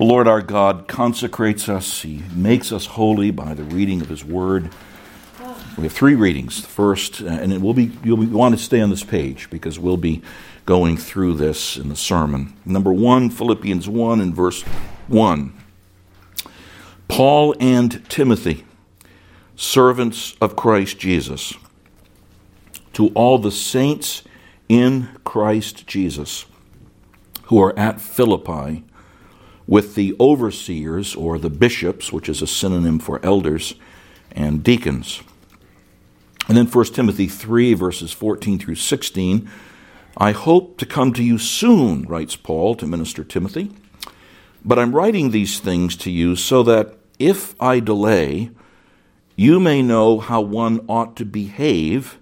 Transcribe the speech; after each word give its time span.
The 0.00 0.06
Lord 0.06 0.26
our 0.26 0.40
God 0.40 0.88
consecrates 0.88 1.68
us, 1.68 2.00
He 2.00 2.22
makes 2.34 2.72
us 2.72 2.86
holy 2.86 3.30
by 3.30 3.52
the 3.52 3.64
reading 3.64 4.00
of 4.00 4.08
His 4.08 4.24
Word. 4.24 4.70
We 5.76 5.82
have 5.82 5.92
three 5.92 6.14
readings. 6.14 6.62
The 6.62 6.68
first, 6.68 7.20
uh, 7.20 7.26
and 7.26 7.52
it 7.52 7.60
will 7.60 7.74
be, 7.74 7.92
you'll 8.02 8.16
be, 8.16 8.24
want 8.24 8.56
to 8.56 8.64
stay 8.64 8.80
on 8.80 8.88
this 8.88 9.04
page 9.04 9.50
because 9.50 9.78
we'll 9.78 9.98
be 9.98 10.22
going 10.64 10.96
through 10.96 11.34
this 11.34 11.76
in 11.76 11.90
the 11.90 11.96
sermon. 11.96 12.56
Number 12.64 12.94
one, 12.94 13.28
Philippians 13.28 13.90
1 13.90 14.22
and 14.22 14.34
verse 14.34 14.62
1. 15.08 15.52
Paul 17.08 17.54
and 17.60 18.02
Timothy, 18.08 18.64
servants 19.54 20.34
of 20.40 20.56
Christ 20.56 20.98
Jesus, 20.98 21.52
to 22.94 23.08
all 23.08 23.36
the 23.36 23.52
saints 23.52 24.22
in 24.66 25.10
Christ 25.24 25.86
Jesus 25.86 26.46
who 27.42 27.60
are 27.60 27.78
at 27.78 28.00
Philippi 28.00 28.84
with 29.70 29.94
the 29.94 30.16
overseers 30.18 31.14
or 31.14 31.38
the 31.38 31.48
bishops, 31.48 32.12
which 32.12 32.28
is 32.28 32.42
a 32.42 32.46
synonym 32.46 32.98
for 32.98 33.24
elders 33.24 33.76
and 34.32 34.64
deacons. 34.64 35.22
And 36.48 36.56
then 36.56 36.66
1 36.66 36.84
Timothy 36.86 37.28
3, 37.28 37.74
verses 37.74 38.10
14 38.12 38.58
through 38.58 38.74
16. 38.74 39.48
I 40.16 40.32
hope 40.32 40.76
to 40.78 40.86
come 40.86 41.12
to 41.12 41.22
you 41.22 41.38
soon, 41.38 42.02
writes 42.02 42.34
Paul 42.34 42.74
to 42.74 42.86
Minister 42.86 43.22
Timothy. 43.22 43.70
But 44.64 44.80
I'm 44.80 44.92
writing 44.92 45.30
these 45.30 45.60
things 45.60 45.96
to 45.98 46.10
you 46.10 46.34
so 46.34 46.64
that 46.64 46.96
if 47.20 47.54
I 47.62 47.78
delay, 47.78 48.50
you 49.36 49.60
may 49.60 49.82
know 49.82 50.18
how 50.18 50.40
one 50.40 50.84
ought 50.88 51.14
to 51.18 51.24
behave 51.24 52.18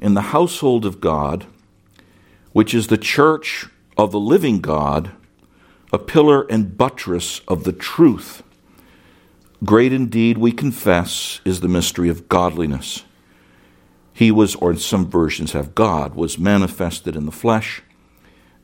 in 0.00 0.14
the 0.14 0.32
household 0.32 0.86
of 0.86 1.02
God, 1.02 1.44
which 2.52 2.72
is 2.72 2.86
the 2.86 2.96
church 2.96 3.66
of 3.98 4.10
the 4.10 4.18
living 4.18 4.62
God 4.62 5.12
a 5.92 5.98
pillar 5.98 6.42
and 6.50 6.78
buttress 6.78 7.40
of 7.46 7.64
the 7.64 7.72
truth. 7.72 8.42
Great 9.64 9.92
indeed, 9.92 10.38
we 10.38 10.50
confess, 10.50 11.40
is 11.44 11.60
the 11.60 11.68
mystery 11.68 12.08
of 12.08 12.28
godliness. 12.28 13.04
He 14.12 14.30
was, 14.30 14.54
or 14.56 14.70
in 14.72 14.78
some 14.78 15.08
versions 15.08 15.52
have 15.52 15.74
God, 15.74 16.14
was 16.14 16.38
manifested 16.38 17.14
in 17.14 17.26
the 17.26 17.32
flesh, 17.32 17.82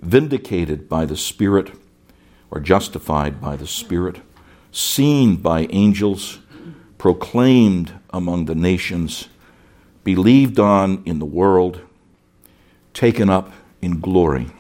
vindicated 0.01 0.89
by 0.89 1.05
the 1.05 1.17
Spirit, 1.17 1.73
or 2.51 2.61
justified 2.61 3.41
by 3.41 3.56
the 3.56 3.67
Spirit, 3.67 4.21
seen 4.73 5.37
by 5.37 5.67
angels, 5.71 6.41
proclaimed 6.97 7.93
among 8.11 8.47
the 8.47 8.55
nations, 8.55 9.29
believed 10.03 10.59
on 10.59 11.03
in 11.05 11.19
the 11.19 11.27
world, 11.27 11.81
taken 12.95 13.29
up 13.29 13.53
in 13.81 14.01
glory. 14.01 14.51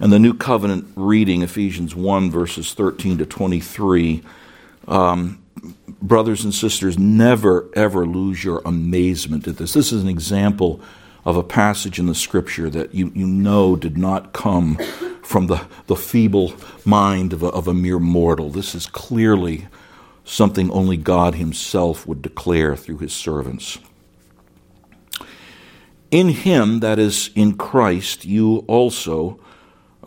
And 0.00 0.12
the 0.12 0.18
New 0.20 0.34
Covenant 0.34 0.92
reading, 0.94 1.42
Ephesians 1.42 1.94
1, 1.94 2.30
verses 2.30 2.72
13 2.72 3.18
to 3.18 3.26
23. 3.26 4.22
Um, 4.86 5.42
brothers 6.00 6.44
and 6.44 6.54
sisters, 6.54 6.96
never, 6.96 7.68
ever 7.74 8.06
lose 8.06 8.44
your 8.44 8.62
amazement 8.64 9.48
at 9.48 9.56
this. 9.56 9.72
This 9.72 9.92
is 9.92 10.02
an 10.02 10.08
example 10.08 10.80
of 11.24 11.36
a 11.36 11.42
passage 11.42 11.98
in 11.98 12.06
the 12.06 12.14
scripture 12.14 12.70
that 12.70 12.94
you, 12.94 13.10
you 13.12 13.26
know 13.26 13.74
did 13.74 13.98
not 13.98 14.32
come 14.32 14.76
from 15.24 15.48
the, 15.48 15.66
the 15.88 15.96
feeble 15.96 16.54
mind 16.84 17.32
of 17.32 17.42
a, 17.42 17.48
of 17.48 17.66
a 17.66 17.74
mere 17.74 17.98
mortal. 17.98 18.50
This 18.50 18.76
is 18.76 18.86
clearly 18.86 19.66
something 20.24 20.70
only 20.70 20.96
God 20.96 21.34
Himself 21.34 22.06
would 22.06 22.22
declare 22.22 22.76
through 22.76 22.98
His 22.98 23.12
servants. 23.12 23.78
In 26.12 26.28
Him, 26.28 26.78
that 26.80 27.00
is, 27.00 27.30
in 27.34 27.56
Christ, 27.56 28.24
you 28.24 28.58
also 28.68 29.40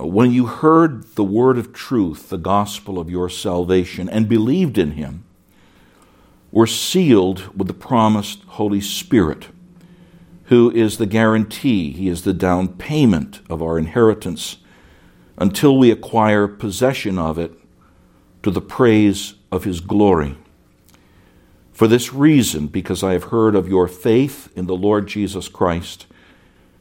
when 0.03 0.31
you 0.31 0.45
heard 0.45 1.03
the 1.15 1.23
word 1.23 1.57
of 1.57 1.73
truth, 1.73 2.29
the 2.29 2.37
gospel 2.37 2.99
of 2.99 3.09
your 3.09 3.29
salvation, 3.29 4.09
and 4.09 4.27
believed 4.27 4.77
in 4.77 4.91
him, 4.91 5.23
were 6.51 6.67
sealed 6.67 7.55
with 7.57 7.67
the 7.67 7.73
promised 7.73 8.43
Holy 8.43 8.81
Spirit, 8.81 9.47
who 10.45 10.69
is 10.71 10.97
the 10.97 11.05
guarantee, 11.05 11.91
he 11.91 12.07
is 12.07 12.23
the 12.23 12.33
down 12.33 12.67
payment 12.67 13.39
of 13.49 13.61
our 13.61 13.77
inheritance 13.77 14.57
until 15.37 15.77
we 15.77 15.89
acquire 15.89 16.47
possession 16.47 17.17
of 17.17 17.39
it 17.39 17.53
to 18.43 18.51
the 18.51 18.61
praise 18.61 19.35
of 19.51 19.63
his 19.63 19.79
glory. 19.79 20.35
For 21.71 21.87
this 21.87 22.13
reason, 22.13 22.67
because 22.67 23.01
I 23.01 23.13
have 23.13 23.25
heard 23.25 23.55
of 23.55 23.67
your 23.67 23.87
faith 23.87 24.51
in 24.55 24.67
the 24.67 24.75
Lord 24.75 25.07
Jesus 25.07 25.47
Christ, 25.47 26.05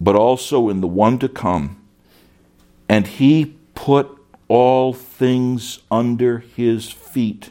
but 0.00 0.16
also 0.16 0.68
in 0.68 0.80
the 0.80 0.86
one 0.86 1.18
to 1.18 1.28
come. 1.28 1.80
And 2.88 3.06
he 3.06 3.56
put 3.74 4.10
all 4.48 4.92
things 4.92 5.80
under 5.90 6.38
his 6.38 6.90
feet 6.90 7.50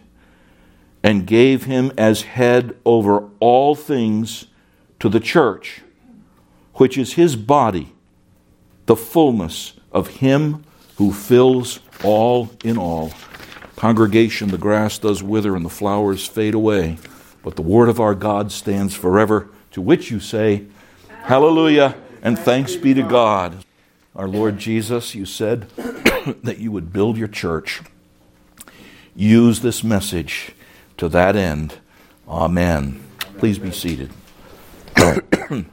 and 1.01 1.27
gave 1.27 1.65
him 1.65 1.91
as 1.97 2.21
head 2.21 2.77
over 2.85 3.29
all 3.39 3.75
things 3.75 4.45
to 4.99 5.09
the 5.09 5.19
church, 5.19 5.81
which 6.75 6.97
is 6.97 7.13
his 7.13 7.35
body, 7.35 7.93
the 8.85 8.95
fullness 8.95 9.73
of 9.91 10.07
him 10.07 10.63
who 10.97 11.11
fills 11.11 11.79
all 12.03 12.51
in 12.63 12.77
all. 12.77 13.11
Congregation, 13.75 14.49
the 14.49 14.57
grass 14.57 14.97
does 14.97 15.21
wither 15.21 15.55
and 15.55 15.65
the 15.65 15.69
flowers 15.69 16.25
fade 16.25 16.53
away, 16.53 16.97
but 17.43 17.55
the 17.55 17.61
word 17.61 17.89
of 17.89 17.99
our 17.99 18.15
God 18.15 18.51
stands 18.51 18.95
forever, 18.95 19.49
to 19.71 19.81
which 19.81 20.09
you 20.09 20.19
say, 20.19 20.65
Hallelujah 21.23 21.95
and 22.23 22.39
thanks 22.39 22.75
be 22.75 22.95
to 22.95 23.03
God. 23.03 23.63
Our 24.15 24.27
Lord 24.27 24.57
Jesus, 24.57 25.13
you 25.13 25.25
said 25.25 25.69
that 26.43 26.57
you 26.57 26.71
would 26.71 26.93
build 26.93 27.17
your 27.17 27.27
church. 27.27 27.81
Use 29.15 29.59
this 29.59 29.83
message 29.83 30.53
to 30.97 31.09
that 31.09 31.35
end. 31.35 31.75
Amen. 32.27 33.03
Please 33.37 33.59
be 33.59 33.71
seated. 33.71 34.09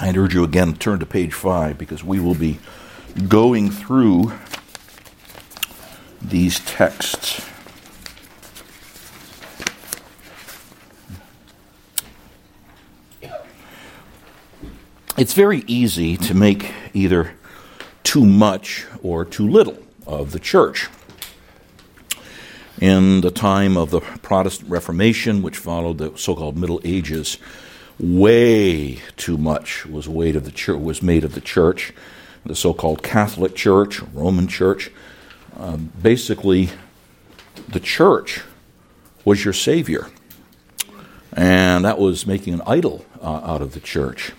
I'd 0.00 0.16
urge 0.16 0.34
you 0.34 0.44
again 0.44 0.72
to 0.74 0.78
turn 0.78 1.00
to 1.00 1.06
page 1.06 1.34
five 1.34 1.76
because 1.76 2.04
we 2.04 2.20
will 2.20 2.36
be 2.36 2.60
going 3.26 3.70
through 3.70 4.32
these 6.22 6.60
texts. 6.60 7.44
It's 15.18 15.32
very 15.32 15.64
easy 15.66 16.16
to 16.16 16.32
make 16.32 16.72
either 16.94 17.32
too 18.04 18.24
much 18.24 18.86
or 19.02 19.24
too 19.24 19.48
little 19.48 19.76
of 20.06 20.30
the 20.30 20.38
church. 20.38 20.86
In 22.80 23.20
the 23.22 23.32
time 23.32 23.76
of 23.76 23.90
the 23.90 23.98
Protestant 24.00 24.70
Reformation, 24.70 25.42
which 25.42 25.56
followed 25.56 25.98
the 25.98 26.16
so-called 26.16 26.56
Middle 26.56 26.80
Ages, 26.84 27.38
way 27.98 29.00
too 29.16 29.36
much 29.36 29.84
was 29.86 30.08
made 30.08 30.36
of 30.36 30.44
the 30.44 30.52
church. 30.52 30.78
Was 30.78 31.02
made 31.02 31.24
of 31.24 31.34
the 31.34 31.40
church, 31.40 31.92
the 32.46 32.54
so-called 32.54 33.02
Catholic 33.02 33.56
Church, 33.56 34.00
Roman 34.14 34.46
Church. 34.46 34.92
Uh, 35.58 35.78
basically, 35.78 36.70
the 37.66 37.80
church 37.80 38.42
was 39.24 39.44
your 39.44 39.52
savior, 39.52 40.06
and 41.32 41.84
that 41.84 41.98
was 41.98 42.24
making 42.24 42.54
an 42.54 42.62
idol 42.68 43.04
uh, 43.20 43.40
out 43.42 43.62
of 43.62 43.72
the 43.72 43.80
church. 43.80 44.32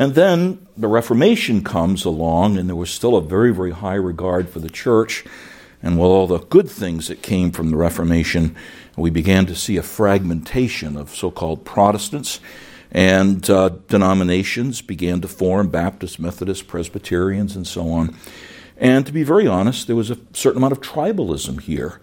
And 0.00 0.14
then 0.14 0.66
the 0.78 0.88
Reformation 0.88 1.62
comes 1.62 2.06
along, 2.06 2.56
and 2.56 2.66
there 2.66 2.74
was 2.74 2.90
still 2.90 3.16
a 3.16 3.20
very, 3.20 3.52
very 3.52 3.72
high 3.72 3.96
regard 3.96 4.48
for 4.48 4.58
the 4.58 4.70
church. 4.70 5.26
And 5.82 5.98
with 5.98 6.06
all 6.06 6.26
the 6.26 6.38
good 6.38 6.70
things 6.70 7.08
that 7.08 7.20
came 7.20 7.52
from 7.52 7.70
the 7.70 7.76
Reformation, 7.76 8.56
we 8.96 9.10
began 9.10 9.44
to 9.44 9.54
see 9.54 9.76
a 9.76 9.82
fragmentation 9.82 10.96
of 10.96 11.14
so 11.14 11.30
called 11.30 11.66
Protestants, 11.66 12.40
and 12.90 13.48
uh, 13.50 13.68
denominations 13.88 14.80
began 14.80 15.20
to 15.20 15.28
form 15.28 15.68
Baptist, 15.68 16.18
Methodist, 16.18 16.66
Presbyterians, 16.66 17.54
and 17.54 17.66
so 17.66 17.90
on. 17.90 18.16
And 18.78 19.04
to 19.04 19.12
be 19.12 19.22
very 19.22 19.46
honest, 19.46 19.86
there 19.86 19.96
was 19.96 20.10
a 20.10 20.16
certain 20.32 20.56
amount 20.56 20.72
of 20.72 20.80
tribalism 20.80 21.60
here 21.60 22.00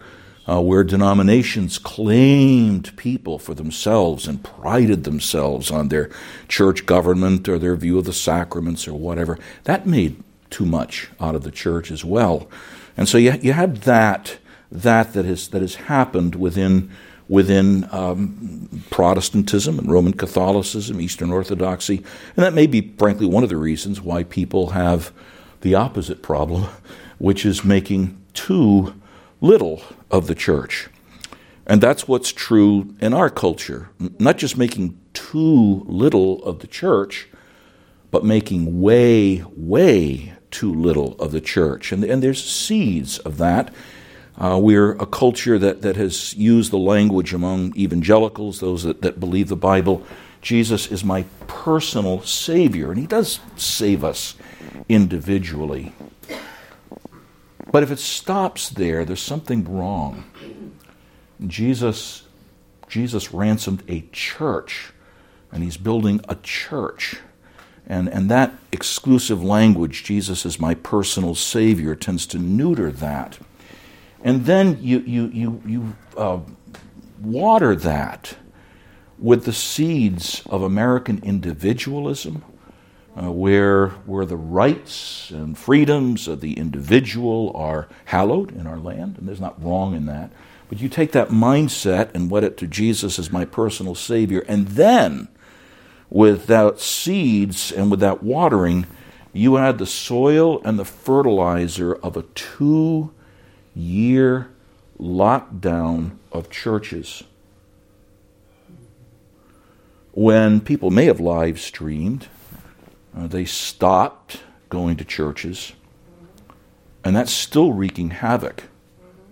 uh, 0.48 0.60
where 0.60 0.82
denominations 0.82 1.76
claimed 1.78 2.96
people 2.96 3.38
for 3.38 3.54
themselves 3.54 4.26
and 4.26 4.42
prided 4.42 5.04
themselves 5.04 5.70
on 5.70 5.88
their 5.88 6.10
church 6.48 6.86
government 6.86 7.48
or 7.48 7.58
their 7.58 7.76
view 7.76 7.98
of 7.98 8.06
the 8.06 8.12
sacraments 8.12 8.88
or 8.88 8.94
whatever. 8.94 9.38
That 9.64 9.86
made 9.86 10.22
too 10.48 10.64
much 10.64 11.10
out 11.20 11.34
of 11.34 11.42
the 11.42 11.50
church 11.50 11.90
as 11.90 12.04
well. 12.04 12.48
And 12.96 13.08
so 13.08 13.18
you, 13.18 13.32
you 13.42 13.52
have 13.52 13.84
that, 13.84 14.38
that 14.72 15.12
that, 15.12 15.26
is, 15.26 15.48
that 15.48 15.60
has 15.60 15.74
happened 15.74 16.34
within, 16.34 16.90
within 17.28 17.86
um, 17.92 18.82
Protestantism 18.88 19.78
and 19.78 19.92
Roman 19.92 20.14
Catholicism, 20.14 20.98
Eastern 20.98 21.30
Orthodoxy. 21.30 21.98
And 22.36 22.44
that 22.44 22.54
may 22.54 22.66
be, 22.66 22.94
frankly, 22.96 23.26
one 23.26 23.42
of 23.42 23.50
the 23.50 23.58
reasons 23.58 24.00
why 24.00 24.24
people 24.24 24.70
have 24.70 25.12
the 25.60 25.74
opposite 25.74 26.22
problem, 26.22 26.64
which 27.18 27.44
is 27.44 27.64
making 27.64 28.18
too 28.32 28.94
little 29.40 29.82
of 30.10 30.26
the 30.26 30.34
church. 30.34 30.88
And 31.66 31.80
that's 31.80 32.08
what's 32.08 32.32
true 32.32 32.94
in 33.00 33.12
our 33.12 33.28
culture. 33.28 33.90
Not 34.18 34.38
just 34.38 34.56
making 34.56 34.98
too 35.12 35.84
little 35.86 36.42
of 36.44 36.60
the 36.60 36.66
church, 36.66 37.28
but 38.10 38.24
making 38.24 38.80
way, 38.80 39.44
way 39.54 40.32
too 40.50 40.72
little 40.72 41.12
of 41.20 41.32
the 41.32 41.42
church. 41.42 41.92
And, 41.92 42.02
and 42.04 42.22
there's 42.22 42.42
seeds 42.42 43.18
of 43.18 43.36
that. 43.36 43.72
Uh, 44.38 44.58
we're 44.62 44.92
a 44.92 45.06
culture 45.06 45.58
that, 45.58 45.82
that 45.82 45.96
has 45.96 46.32
used 46.34 46.70
the 46.70 46.78
language 46.78 47.34
among 47.34 47.76
evangelicals, 47.76 48.60
those 48.60 48.84
that, 48.84 49.02
that 49.02 49.20
believe 49.20 49.48
the 49.48 49.56
Bible. 49.56 50.06
Jesus 50.40 50.86
is 50.86 51.04
my 51.04 51.24
personal 51.48 52.22
Savior, 52.22 52.90
and 52.90 53.00
He 53.00 53.06
does 53.06 53.40
save 53.56 54.04
us 54.04 54.36
individually. 54.88 55.92
But 57.70 57.82
if 57.82 57.90
it 57.90 57.98
stops 57.98 58.70
there, 58.70 59.04
there's 59.04 59.22
something 59.22 59.64
wrong. 59.64 60.24
Jesus, 61.46 62.24
Jesus 62.88 63.32
ransomed 63.32 63.82
a 63.88 64.02
church, 64.12 64.92
and 65.52 65.62
he's 65.62 65.76
building 65.76 66.20
a 66.28 66.36
church. 66.36 67.20
And, 67.86 68.08
and 68.08 68.30
that 68.30 68.54
exclusive 68.72 69.42
language, 69.42 70.04
Jesus 70.04 70.44
is 70.44 70.60
my 70.60 70.74
personal 70.74 71.34
Savior, 71.34 71.94
tends 71.94 72.26
to 72.28 72.38
neuter 72.38 72.90
that. 72.90 73.38
And 74.22 74.46
then 74.46 74.78
you, 74.80 75.00
you, 75.00 75.26
you, 75.28 75.62
you 75.64 75.96
uh, 76.16 76.40
water 77.20 77.74
that 77.76 78.36
with 79.18 79.44
the 79.44 79.52
seeds 79.52 80.42
of 80.46 80.62
American 80.62 81.20
individualism 81.22 82.44
uh, 83.20 83.32
where, 83.32 83.88
where 84.06 84.24
the 84.24 84.36
rights 84.36 85.30
and 85.30 85.58
freedoms 85.58 86.28
of 86.28 86.40
the 86.40 86.54
individual 86.54 87.50
are 87.54 87.88
hallowed 88.06 88.52
in 88.52 88.66
our 88.66 88.78
land, 88.78 89.16
and 89.18 89.26
there's 89.26 89.40
not 89.40 89.62
wrong 89.62 89.94
in 89.94 90.06
that. 90.06 90.30
But 90.68 90.80
you 90.80 90.88
take 90.88 91.12
that 91.12 91.30
mindset 91.30 92.10
and 92.14 92.30
wed 92.30 92.44
it 92.44 92.56
to 92.58 92.66
Jesus 92.66 93.18
as 93.18 93.32
my 93.32 93.44
personal 93.44 93.94
Savior, 93.94 94.44
and 94.46 94.68
then 94.68 95.28
without 96.10 96.80
seeds 96.80 97.72
and 97.72 97.90
without 97.90 98.22
watering, 98.22 98.86
you 99.32 99.58
add 99.58 99.78
the 99.78 99.86
soil 99.86 100.62
and 100.64 100.78
the 100.78 100.84
fertilizer 100.84 101.94
of 101.94 102.16
a 102.16 102.22
two 102.22 103.12
year 103.74 104.50
lockdown 104.98 106.18
of 106.30 106.50
churches. 106.50 107.24
When 110.12 110.60
people 110.60 110.90
may 110.90 111.04
have 111.06 111.20
live 111.20 111.60
streamed, 111.60 112.28
uh, 113.18 113.26
they 113.26 113.44
stopped 113.44 114.42
going 114.68 114.96
to 114.96 115.04
churches, 115.04 115.72
and 117.04 117.16
that's 117.16 117.32
still 117.32 117.72
wreaking 117.72 118.10
havoc 118.10 118.64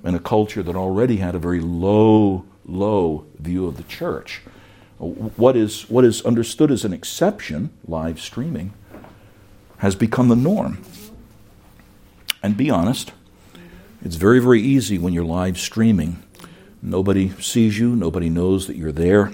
in 0.03 0.15
a 0.15 0.21
culture 0.21 0.63
that 0.63 0.75
already 0.75 1.17
had 1.19 1.35
a 1.35 1.39
very 1.39 1.61
low, 1.61 2.45
low 2.65 3.27
view 3.39 3.67
of 3.67 3.77
the 3.77 3.83
church. 3.85 4.43
What 4.99 5.57
is, 5.57 5.89
what 5.91 6.05
is 6.05 6.23
understood 6.23 6.71
as 6.71 6.85
an 6.85 6.93
exception, 6.93 7.71
live 7.87 8.21
streaming, 8.21 8.73
has 9.79 9.95
become 9.95 10.29
the 10.29 10.37
norm. 10.37 10.83
And 12.43 12.57
be 12.57 12.71
honest, 12.71 13.13
it's 14.03 14.17
very, 14.17 14.39
very 14.39 14.63
easy 14.63 14.99
when 14.99 15.13
you're 15.13 15.25
live 15.25 15.59
streaming. 15.59 16.23
Nobody 16.81 17.31
sees 17.41 17.79
you, 17.79 17.95
nobody 17.95 18.31
knows 18.31 18.67
that 18.69 18.77
you're 18.77 18.93
there, 18.93 19.33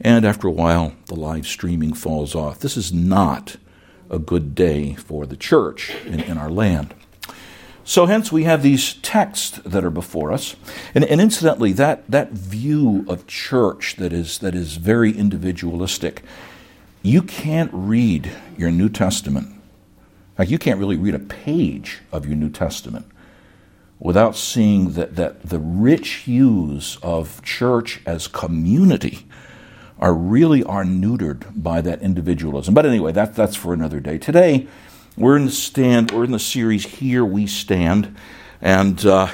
and 0.00 0.24
after 0.24 0.46
a 0.46 0.52
while, 0.52 0.92
the 1.06 1.16
live 1.16 1.46
streaming 1.46 1.94
falls 1.94 2.34
off. 2.34 2.60
This 2.60 2.76
is 2.76 2.92
not 2.92 3.56
a 4.10 4.18
good 4.18 4.54
day 4.54 4.94
for 4.94 5.26
the 5.26 5.36
church 5.36 5.94
in, 6.04 6.20
in 6.20 6.38
our 6.38 6.50
land. 6.50 6.94
So, 7.84 8.04
hence, 8.04 8.30
we 8.30 8.44
have 8.44 8.62
these 8.62 8.94
texts 8.94 9.60
that 9.64 9.82
are 9.82 9.90
before 9.90 10.30
us. 10.30 10.56
And, 10.94 11.04
and, 11.04 11.22
incidentally, 11.22 11.72
that, 11.72 12.10
that 12.10 12.32
view 12.32 13.06
of 13.08 13.26
church 13.26 13.96
that 13.96 14.12
is, 14.12 14.38
that 14.40 14.54
is 14.54 14.76
very 14.76 15.10
individualistic, 15.10 16.22
you 17.02 17.22
can't 17.22 17.70
read 17.72 18.30
your 18.58 18.70
New 18.70 18.90
Testament. 18.90 19.58
Like, 20.36 20.50
you 20.50 20.58
can't 20.58 20.78
really 20.78 20.98
read 20.98 21.14
a 21.14 21.18
page 21.18 22.00
of 22.12 22.26
your 22.26 22.36
New 22.36 22.50
Testament 22.50 23.06
without 23.98 24.36
seeing 24.36 24.92
that, 24.92 25.16
that 25.16 25.42
the 25.42 25.58
rich 25.58 26.08
hues 26.26 26.98
of 27.02 27.42
church 27.42 28.00
as 28.06 28.28
community 28.28 29.26
are 29.98 30.14
really 30.14 30.62
are 30.64 30.84
neutered 30.84 31.44
by 31.60 31.80
that 31.80 32.02
individualism. 32.02 32.74
But 32.74 32.86
anyway, 32.86 33.12
that, 33.12 33.34
that's 33.34 33.56
for 33.56 33.72
another 33.72 34.00
day. 34.00 34.18
Today, 34.18 34.66
we're 35.16 35.36
in 35.36 35.46
the 35.46 35.50
stand. 35.50 36.12
We're 36.12 36.24
in 36.24 36.30
the 36.30 36.38
series 36.38 36.84
"Here 36.84 37.24
We 37.24 37.48
Stand," 37.48 38.14
and 38.60 39.04
uh, 39.04 39.28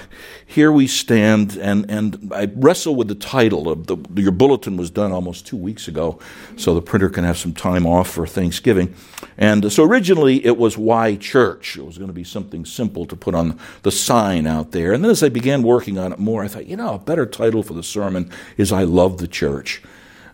here 0.46 0.72
we 0.72 0.86
stand. 0.86 1.58
And 1.58 1.90
and 1.90 2.32
I 2.32 2.50
wrestle 2.54 2.96
with 2.96 3.08
the 3.08 3.14
title. 3.14 3.68
Of 3.68 3.86
the, 3.86 3.98
your 4.16 4.32
bulletin 4.32 4.78
was 4.78 4.90
done 4.90 5.12
almost 5.12 5.46
two 5.46 5.58
weeks 5.58 5.86
ago, 5.86 6.18
so 6.56 6.74
the 6.74 6.80
printer 6.80 7.10
can 7.10 7.24
have 7.24 7.36
some 7.36 7.52
time 7.52 7.86
off 7.86 8.08
for 8.08 8.26
Thanksgiving. 8.26 8.94
And 9.36 9.70
so 9.70 9.84
originally 9.84 10.46
it 10.46 10.56
was 10.56 10.78
"Why 10.78 11.16
Church." 11.16 11.76
It 11.76 11.84
was 11.84 11.98
going 11.98 12.08
to 12.08 12.14
be 12.14 12.24
something 12.24 12.64
simple 12.64 13.04
to 13.04 13.16
put 13.16 13.34
on 13.34 13.58
the 13.82 13.92
sign 13.92 14.46
out 14.46 14.70
there. 14.70 14.94
And 14.94 15.04
then 15.04 15.10
as 15.10 15.22
I 15.22 15.28
began 15.28 15.62
working 15.62 15.98
on 15.98 16.14
it 16.14 16.18
more, 16.18 16.42
I 16.42 16.48
thought, 16.48 16.66
you 16.66 16.76
know, 16.76 16.94
a 16.94 16.98
better 16.98 17.26
title 17.26 17.62
for 17.62 17.74
the 17.74 17.82
sermon 17.82 18.30
is 18.56 18.72
"I 18.72 18.84
Love 18.84 19.18
the 19.18 19.28
Church." 19.28 19.82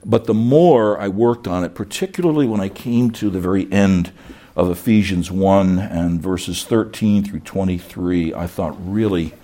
But 0.04 0.25
the 0.25 0.35
more 0.35 0.99
I 0.99 1.09
worked 1.09 1.47
on 1.47 1.64
it, 1.64 1.75
particularly 1.75 2.47
when 2.47 2.61
I 2.61 2.69
came 2.69 3.11
to 3.12 3.30
the 3.30 3.40
very 3.40 3.71
end 3.71 4.12
of 4.57 4.71
Ephesians 4.71 5.30
1 5.30 5.78
and 5.78 6.21
verses 6.21 6.64
13 6.64 7.25
through 7.25 7.40
23, 7.40 8.35
I 8.35 8.47
thought 8.47 8.76
really 8.78 9.35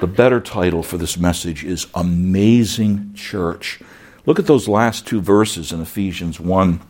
the 0.00 0.06
better 0.06 0.40
title 0.40 0.82
for 0.82 0.98
this 0.98 1.16
message 1.18 1.64
is 1.64 1.86
Amazing 1.94 3.14
Church. 3.14 3.80
Look 4.26 4.38
at 4.38 4.46
those 4.46 4.68
last 4.68 5.06
two 5.06 5.20
verses 5.20 5.72
in 5.72 5.80
Ephesians 5.80 6.38
1, 6.38 6.80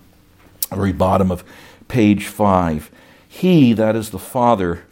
very 0.70 0.92
bottom 0.92 1.30
of 1.30 1.44
page 1.86 2.26
5. 2.26 2.90
He, 3.28 3.72
that 3.74 3.94
is 3.94 4.10
the 4.10 4.18
Father, 4.18 4.84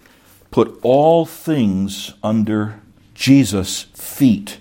put 0.50 0.78
all 0.82 1.26
things 1.26 2.14
under 2.22 2.80
Jesus' 3.14 3.82
feet 3.94 4.58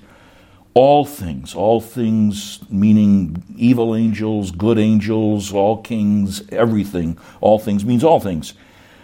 all 0.75 1.05
things, 1.05 1.55
all 1.55 1.79
things 1.79 2.59
meaning 2.69 3.41
evil 3.55 3.95
angels, 3.95 4.51
good 4.51 4.77
angels, 4.77 5.53
all 5.53 5.81
kings, 5.81 6.43
everything, 6.49 7.17
all 7.39 7.57
things 7.57 7.85
means 7.85 8.03
all 8.03 8.19
things, 8.19 8.53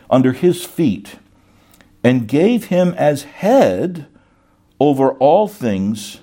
under 0.09 0.33
his 0.33 0.65
feet, 0.65 1.15
and 2.03 2.27
gave 2.27 2.65
him 2.65 2.93
as 2.97 3.23
head 3.23 4.05
over 4.81 5.13
all 5.13 5.47
things, 5.47 6.19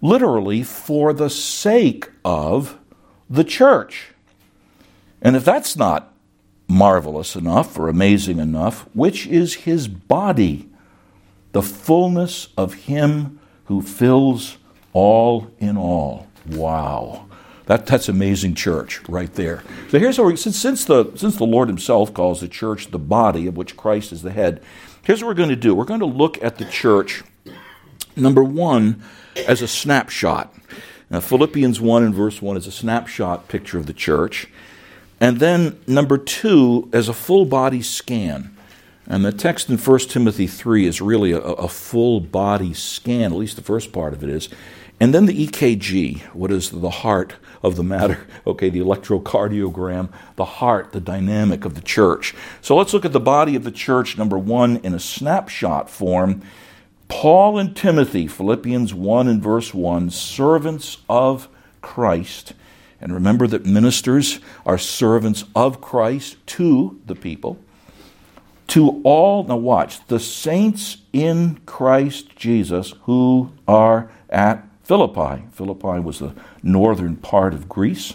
literally 0.00 0.62
for 0.62 1.12
the 1.12 1.28
sake 1.28 2.10
of 2.24 2.78
the 3.28 3.44
church. 3.44 4.12
And 5.20 5.36
if 5.36 5.44
that's 5.44 5.76
not 5.76 6.14
marvelous 6.68 7.36
enough 7.36 7.78
or 7.78 7.88
amazing 7.88 8.38
enough, 8.38 8.88
which 8.94 9.26
is 9.26 9.54
his 9.54 9.88
body, 9.88 10.70
the 11.52 11.62
fullness 11.62 12.48
of 12.56 12.74
him 12.74 13.33
who 13.66 13.82
fills 13.82 14.58
all 14.92 15.50
in 15.58 15.76
all. 15.76 16.26
Wow. 16.46 17.26
That, 17.66 17.86
that's 17.86 18.08
amazing 18.08 18.54
church 18.54 19.00
right 19.08 19.32
there. 19.34 19.62
So 19.88 19.98
here's 19.98 20.16
since, 20.16 20.58
since, 20.58 20.84
the, 20.84 21.10
since 21.16 21.36
the 21.36 21.44
Lord 21.44 21.68
Himself 21.68 22.12
calls 22.12 22.40
the 22.40 22.48
church 22.48 22.90
the 22.90 22.98
body 22.98 23.46
of 23.46 23.56
which 23.56 23.76
Christ 23.76 24.12
is 24.12 24.22
the 24.22 24.32
head, 24.32 24.62
here's 25.02 25.22
what 25.22 25.28
we're 25.28 25.34
going 25.34 25.48
to 25.48 25.56
do. 25.56 25.74
We're 25.74 25.84
going 25.84 26.00
to 26.00 26.06
look 26.06 26.42
at 26.42 26.58
the 26.58 26.66
church, 26.66 27.22
number 28.16 28.44
one, 28.44 29.02
as 29.48 29.62
a 29.62 29.68
snapshot. 29.68 30.54
Now, 31.08 31.20
Philippians 31.20 31.80
1 31.80 32.02
and 32.02 32.14
verse 32.14 32.42
1 32.42 32.56
is 32.56 32.66
a 32.66 32.72
snapshot 32.72 33.48
picture 33.48 33.78
of 33.78 33.86
the 33.86 33.92
church. 33.94 34.48
And 35.20 35.38
then, 35.38 35.78
number 35.86 36.18
two, 36.18 36.88
as 36.92 37.08
a 37.08 37.14
full 37.14 37.44
body 37.46 37.80
scan. 37.80 38.53
And 39.06 39.24
the 39.24 39.32
text 39.32 39.68
in 39.68 39.76
1 39.76 39.98
Timothy 40.00 40.46
3 40.46 40.86
is 40.86 41.00
really 41.00 41.32
a, 41.32 41.38
a, 41.38 41.68
full 41.68 42.20
body 42.20 42.72
scan, 42.72 43.32
at 43.32 43.38
least 43.38 43.56
the 43.56 43.62
first 43.62 43.92
part 43.92 44.14
of 44.14 44.22
it 44.24 44.30
is. 44.30 44.48
And 44.98 45.12
then 45.12 45.26
the 45.26 45.46
EKG, 45.46 46.20
what 46.34 46.50
is 46.50 46.70
the 46.70 46.90
heart 46.90 47.34
of 47.62 47.76
the 47.76 47.82
matter? 47.82 48.26
Okay, 48.46 48.68
the 48.68 48.80
electrocardiogram, 48.80 50.10
the 50.36 50.44
heart, 50.44 50.92
the 50.92 51.00
dynamic 51.00 51.64
of 51.64 51.74
the 51.74 51.80
church. 51.80 52.34
So 52.60 52.76
let's 52.76 52.92
look 52.92 53.06
at 53.06 53.12
the 53.12 53.20
body 53.20 53.56
of 53.56 53.64
the 53.64 53.70
church, 53.70 54.18
number 54.18 54.38
one, 54.38 54.76
in 54.78 54.92
a 54.92 55.00
snapshot 55.00 55.88
form. 55.88 56.42
Paul 57.08 57.58
and 57.58 57.74
Timothy, 57.74 58.26
Philippians 58.26 58.92
1 58.92 59.28
and 59.28 59.42
verse 59.42 59.72
1, 59.72 60.10
servants 60.10 60.98
of 61.08 61.48
Christ 61.80 62.52
and 63.04 63.12
remember 63.12 63.46
that 63.46 63.66
ministers 63.66 64.40
are 64.64 64.78
servants 64.78 65.44
of 65.54 65.82
Christ 65.82 66.38
to 66.46 66.98
the 67.04 67.14
people. 67.14 67.58
To 68.68 69.00
all, 69.04 69.44
now 69.44 69.56
watch, 69.56 70.04
the 70.06 70.18
saints 70.18 70.98
in 71.12 71.60
Christ 71.66 72.34
Jesus 72.34 72.94
who 73.02 73.52
are 73.68 74.10
at 74.30 74.66
Philippi. 74.82 75.44
Philippi 75.52 76.00
was 76.00 76.18
the 76.18 76.34
northern 76.62 77.16
part 77.16 77.54
of 77.54 77.68
Greece. 77.68 78.14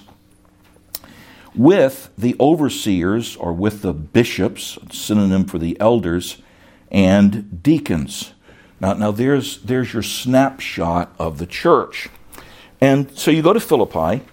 With 1.55 2.09
the 2.17 2.35
overseers, 2.39 3.35
or 3.35 3.53
with 3.53 3.81
the 3.81 3.93
bishops, 3.93 4.77
synonym 4.91 5.45
for 5.45 5.57
the 5.57 5.79
elders, 5.79 6.41
and 6.91 7.61
deacons. 7.63 8.33
Now, 8.79 8.93
now 8.93 9.11
there's, 9.11 9.61
there's 9.61 9.93
your 9.93 10.03
snapshot 10.03 11.13
of 11.19 11.37
the 11.37 11.45
church. 11.45 12.09
And 12.79 13.11
so 13.17 13.31
you 13.31 13.41
go 13.41 13.53
to 13.53 13.59
Philippi, 13.59 14.23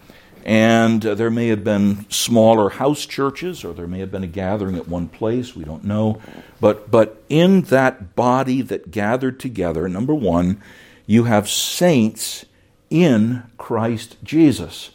and 0.47 1.05
uh, 1.05 1.17
there 1.17 1.29
may 1.29 1.49
have 1.49 1.65
been 1.65 2.09
smaller 2.09 2.71
house 2.71 3.05
churches, 3.05 3.65
or 3.65 3.73
there 3.73 3.88
may 3.88 3.99
have 3.99 4.12
been 4.12 4.23
a 4.23 4.29
gathering 4.29 4.76
at 4.76 4.87
one 4.87 5.09
place, 5.09 5.57
we 5.57 5.65
don't 5.65 5.83
know. 5.83 6.23
But, 6.61 6.88
but 6.88 7.21
in 7.29 7.62
that 7.62 8.15
body 8.15 8.62
that 8.62 8.93
gathered 8.93 9.41
together, 9.41 9.88
number 9.88 10.15
one, 10.15 10.62
you 11.05 11.25
have 11.25 11.49
saints 11.49 12.45
in 12.91 13.43
Christ 13.59 14.19
Jesus. 14.23 14.91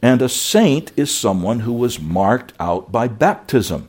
And 0.00 0.22
a 0.22 0.28
saint 0.28 0.92
is 0.96 1.12
someone 1.12 1.60
who 1.60 1.72
was 1.72 1.98
marked 1.98 2.52
out 2.60 2.92
by 2.92 3.08
baptism. 3.08 3.88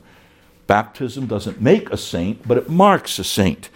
Baptism 0.66 1.28
doesn't 1.28 1.62
make 1.62 1.92
a 1.92 1.98
saint, 1.98 2.48
but 2.48 2.58
it 2.58 2.68
marks 2.68 3.20
a 3.20 3.24
saint. 3.24 3.70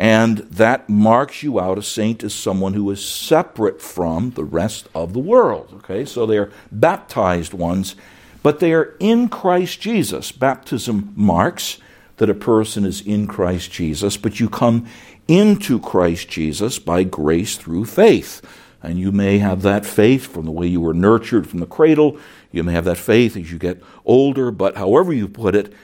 And 0.00 0.38
that 0.38 0.88
marks 0.88 1.42
you 1.42 1.60
out. 1.60 1.76
A 1.76 1.82
saint 1.82 2.24
is 2.24 2.34
someone 2.34 2.72
who 2.72 2.90
is 2.90 3.06
separate 3.06 3.82
from 3.82 4.30
the 4.30 4.44
rest 4.44 4.88
of 4.94 5.12
the 5.12 5.18
world. 5.18 5.74
Okay, 5.74 6.06
so 6.06 6.24
they 6.24 6.38
are 6.38 6.50
baptized 6.72 7.52
ones, 7.52 7.96
but 8.42 8.60
they 8.60 8.72
are 8.72 8.96
in 8.98 9.28
Christ 9.28 9.78
Jesus. 9.82 10.32
Baptism 10.32 11.12
marks 11.14 11.76
that 12.16 12.30
a 12.30 12.34
person 12.34 12.86
is 12.86 13.02
in 13.02 13.26
Christ 13.26 13.72
Jesus, 13.72 14.16
but 14.16 14.40
you 14.40 14.48
come 14.48 14.86
into 15.28 15.78
Christ 15.78 16.30
Jesus 16.30 16.78
by 16.78 17.02
grace 17.02 17.58
through 17.58 17.84
faith. 17.84 18.40
And 18.82 18.98
you 18.98 19.12
may 19.12 19.36
have 19.36 19.60
that 19.62 19.84
faith 19.84 20.26
from 20.26 20.46
the 20.46 20.50
way 20.50 20.66
you 20.66 20.80
were 20.80 20.94
nurtured 20.94 21.46
from 21.46 21.60
the 21.60 21.66
cradle. 21.66 22.18
You 22.52 22.62
may 22.62 22.72
have 22.72 22.86
that 22.86 22.96
faith 22.96 23.36
as 23.36 23.52
you 23.52 23.58
get 23.58 23.82
older, 24.06 24.50
but 24.50 24.78
however 24.78 25.12
you 25.12 25.28
put 25.28 25.54
it, 25.54 25.74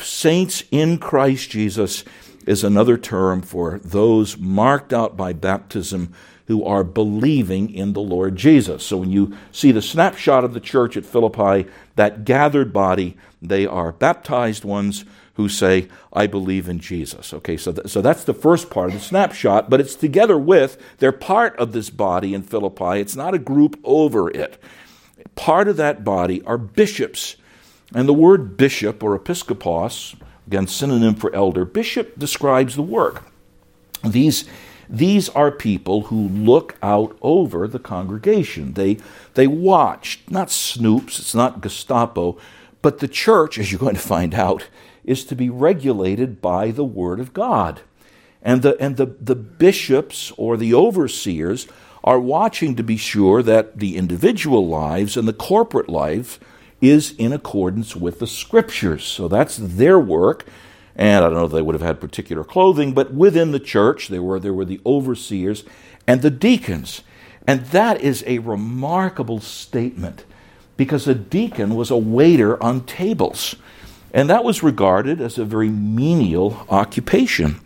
saints 0.00 0.64
in 0.72 0.98
Christ 0.98 1.50
Jesus 1.50 2.02
is 2.46 2.64
another 2.64 2.96
term 2.96 3.42
for 3.42 3.78
those 3.80 4.38
marked 4.38 4.92
out 4.92 5.16
by 5.16 5.32
baptism 5.32 6.12
who 6.46 6.64
are 6.64 6.82
believing 6.82 7.72
in 7.72 7.92
the 7.92 8.00
Lord 8.00 8.34
Jesus. 8.34 8.84
So 8.84 8.96
when 8.96 9.10
you 9.10 9.36
see 9.52 9.70
the 9.70 9.80
snapshot 9.80 10.42
of 10.42 10.52
the 10.52 10.60
church 10.60 10.96
at 10.96 11.04
Philippi, 11.04 11.70
that 11.94 12.24
gathered 12.24 12.72
body, 12.72 13.16
they 13.40 13.66
are 13.66 13.92
baptized 13.92 14.64
ones 14.64 15.04
who 15.34 15.48
say, 15.48 15.88
I 16.12 16.26
believe 16.26 16.68
in 16.68 16.80
Jesus. 16.80 17.32
Okay, 17.32 17.56
so, 17.56 17.72
th- 17.72 17.86
so 17.86 18.02
that's 18.02 18.24
the 18.24 18.34
first 18.34 18.68
part 18.68 18.88
of 18.88 18.94
the 18.94 19.00
snapshot, 19.00 19.70
but 19.70 19.80
it's 19.80 19.94
together 19.94 20.36
with, 20.36 20.76
they're 20.98 21.12
part 21.12 21.56
of 21.56 21.72
this 21.72 21.88
body 21.88 22.34
in 22.34 22.42
Philippi. 22.42 22.98
It's 23.00 23.16
not 23.16 23.32
a 23.32 23.38
group 23.38 23.78
over 23.84 24.28
it. 24.28 24.60
Part 25.36 25.68
of 25.68 25.76
that 25.76 26.02
body 26.02 26.42
are 26.42 26.58
bishops. 26.58 27.36
And 27.94 28.08
the 28.08 28.12
word 28.12 28.56
bishop 28.56 29.02
or 29.02 29.18
episkopos 29.18 30.16
Again, 30.50 30.66
synonym 30.66 31.14
for 31.14 31.32
elder. 31.32 31.64
Bishop 31.64 32.18
describes 32.18 32.74
the 32.74 32.82
work. 32.82 33.22
These, 34.02 34.46
these 34.88 35.28
are 35.28 35.52
people 35.52 36.02
who 36.02 36.26
look 36.26 36.76
out 36.82 37.16
over 37.22 37.68
the 37.68 37.78
congregation. 37.78 38.72
They, 38.72 38.98
they 39.34 39.46
watch, 39.46 40.24
not 40.28 40.48
snoops, 40.48 41.20
it's 41.20 41.36
not 41.36 41.60
Gestapo, 41.60 42.36
but 42.82 42.98
the 42.98 43.06
church, 43.06 43.60
as 43.60 43.70
you're 43.70 43.78
going 43.78 43.94
to 43.94 44.00
find 44.00 44.34
out, 44.34 44.66
is 45.04 45.24
to 45.26 45.36
be 45.36 45.48
regulated 45.48 46.42
by 46.42 46.72
the 46.72 46.84
Word 46.84 47.20
of 47.20 47.32
God. 47.32 47.82
And 48.42 48.62
the, 48.62 48.76
and 48.80 48.96
the, 48.96 49.06
the 49.06 49.36
bishops 49.36 50.32
or 50.36 50.56
the 50.56 50.74
overseers 50.74 51.68
are 52.02 52.18
watching 52.18 52.74
to 52.74 52.82
be 52.82 52.96
sure 52.96 53.40
that 53.44 53.78
the 53.78 53.96
individual 53.96 54.66
lives 54.66 55.16
and 55.16 55.28
the 55.28 55.32
corporate 55.32 55.88
life 55.88 56.40
is 56.80 57.14
in 57.18 57.32
accordance 57.32 57.94
with 57.94 58.18
the 58.18 58.26
scriptures. 58.26 59.04
So 59.04 59.28
that's 59.28 59.56
their 59.56 59.98
work. 59.98 60.46
And 60.96 61.24
I 61.24 61.28
don't 61.28 61.38
know 61.38 61.46
if 61.46 61.52
they 61.52 61.62
would 61.62 61.74
have 61.74 61.82
had 61.82 62.00
particular 62.00 62.44
clothing, 62.44 62.92
but 62.92 63.14
within 63.14 63.52
the 63.52 63.60
church 63.60 64.08
there 64.08 64.22
were 64.22 64.40
there 64.40 64.52
were 64.52 64.64
the 64.64 64.80
overseers 64.84 65.64
and 66.06 66.22
the 66.22 66.30
deacons. 66.30 67.02
And 67.46 67.66
that 67.66 68.00
is 68.00 68.22
a 68.26 68.38
remarkable 68.40 69.40
statement 69.40 70.24
because 70.76 71.06
a 71.06 71.14
deacon 71.14 71.74
was 71.74 71.90
a 71.90 71.96
waiter 71.96 72.62
on 72.62 72.84
tables. 72.84 73.54
And 74.12 74.28
that 74.28 74.44
was 74.44 74.62
regarded 74.62 75.20
as 75.20 75.38
a 75.38 75.44
very 75.44 75.68
menial 75.68 76.66
occupation. 76.68 77.60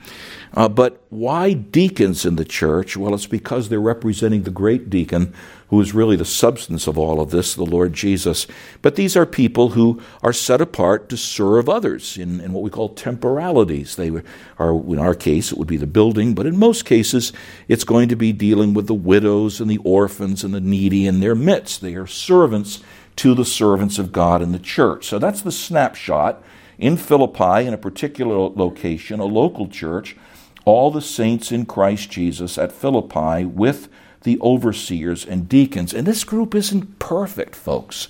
Uh, 0.52 0.68
but 0.68 1.02
why 1.08 1.52
deacons 1.52 2.24
in 2.24 2.36
the 2.36 2.44
church? 2.44 2.96
Well, 2.96 3.14
it's 3.14 3.26
because 3.26 3.68
they're 3.68 3.80
representing 3.80 4.44
the 4.44 4.50
great 4.50 4.88
deacon, 4.88 5.34
who 5.74 5.80
is 5.80 5.92
really 5.92 6.14
the 6.14 6.24
substance 6.24 6.86
of 6.86 6.96
all 6.96 7.20
of 7.20 7.30
this, 7.30 7.54
the 7.54 7.64
Lord 7.64 7.92
Jesus. 7.92 8.46
But 8.80 8.94
these 8.94 9.16
are 9.16 9.26
people 9.26 9.70
who 9.70 10.00
are 10.22 10.32
set 10.32 10.60
apart 10.60 11.08
to 11.08 11.16
serve 11.16 11.68
others 11.68 12.16
in, 12.16 12.40
in 12.40 12.52
what 12.52 12.62
we 12.62 12.70
call 12.70 12.90
temporalities. 12.90 13.96
They 13.96 14.12
are, 14.56 14.70
in 14.70 15.00
our 15.00 15.16
case, 15.16 15.50
it 15.50 15.58
would 15.58 15.66
be 15.66 15.76
the 15.76 15.86
building, 15.88 16.32
but 16.32 16.46
in 16.46 16.56
most 16.56 16.84
cases, 16.84 17.32
it's 17.66 17.82
going 17.82 18.08
to 18.08 18.14
be 18.14 18.32
dealing 18.32 18.72
with 18.72 18.86
the 18.86 18.94
widows 18.94 19.60
and 19.60 19.68
the 19.68 19.78
orphans 19.78 20.44
and 20.44 20.54
the 20.54 20.60
needy 20.60 21.08
in 21.08 21.18
their 21.18 21.34
midst. 21.34 21.80
They 21.80 21.96
are 21.96 22.06
servants 22.06 22.80
to 23.16 23.34
the 23.34 23.44
servants 23.44 23.98
of 23.98 24.12
God 24.12 24.42
in 24.42 24.52
the 24.52 24.60
church. 24.60 25.06
So 25.06 25.18
that's 25.18 25.42
the 25.42 25.50
snapshot 25.50 26.40
in 26.78 26.96
Philippi, 26.96 27.66
in 27.66 27.74
a 27.74 27.78
particular 27.78 28.36
location, 28.36 29.18
a 29.18 29.24
local 29.24 29.66
church 29.66 30.16
all 30.64 30.90
the 30.90 31.02
saints 31.02 31.52
in 31.52 31.66
Christ 31.66 32.10
Jesus 32.10 32.56
at 32.56 32.72
Philippi 32.72 33.44
with 33.44 33.88
the 34.24 34.38
overseers 34.40 35.24
and 35.24 35.48
deacons. 35.48 35.94
And 35.94 36.06
this 36.06 36.24
group 36.24 36.54
isn't 36.54 36.98
perfect, 36.98 37.54
folks. 37.54 38.08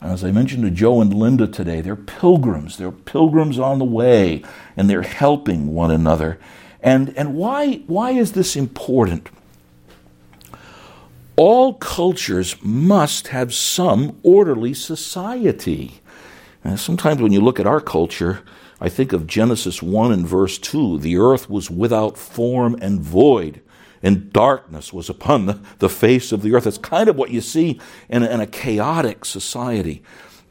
As 0.00 0.24
I 0.24 0.32
mentioned 0.32 0.64
to 0.64 0.70
Joe 0.70 1.00
and 1.00 1.14
Linda 1.14 1.46
today, 1.46 1.80
they're 1.80 1.94
pilgrims. 1.94 2.76
They're 2.76 2.90
pilgrims 2.90 3.58
on 3.58 3.78
the 3.78 3.84
way, 3.84 4.42
and 4.76 4.90
they're 4.90 5.02
helping 5.02 5.72
one 5.72 5.92
another. 5.92 6.38
And, 6.82 7.16
and 7.16 7.36
why, 7.36 7.76
why 7.86 8.10
is 8.10 8.32
this 8.32 8.56
important? 8.56 9.28
All 11.36 11.74
cultures 11.74 12.56
must 12.62 13.28
have 13.28 13.54
some 13.54 14.18
orderly 14.22 14.74
society. 14.74 16.00
And 16.64 16.78
sometimes 16.78 17.22
when 17.22 17.32
you 17.32 17.40
look 17.40 17.60
at 17.60 17.66
our 17.66 17.80
culture, 17.80 18.42
I 18.80 18.88
think 18.88 19.12
of 19.12 19.28
Genesis 19.28 19.80
1 19.80 20.12
and 20.12 20.26
verse 20.26 20.58
2 20.58 20.98
the 20.98 21.16
earth 21.16 21.48
was 21.48 21.70
without 21.70 22.18
form 22.18 22.76
and 22.80 23.00
void, 23.00 23.60
and 24.02 24.32
darkness 24.32 24.92
was 24.92 25.08
upon 25.08 25.46
the, 25.46 25.60
the 25.78 25.88
face 25.88 26.32
of 26.32 26.42
the 26.42 26.54
earth. 26.54 26.64
That's 26.64 26.78
kind 26.78 27.08
of 27.08 27.16
what 27.16 27.30
you 27.30 27.40
see 27.40 27.80
in 28.08 28.22
in 28.22 28.40
a 28.40 28.46
chaotic 28.46 29.24
society. 29.24 30.02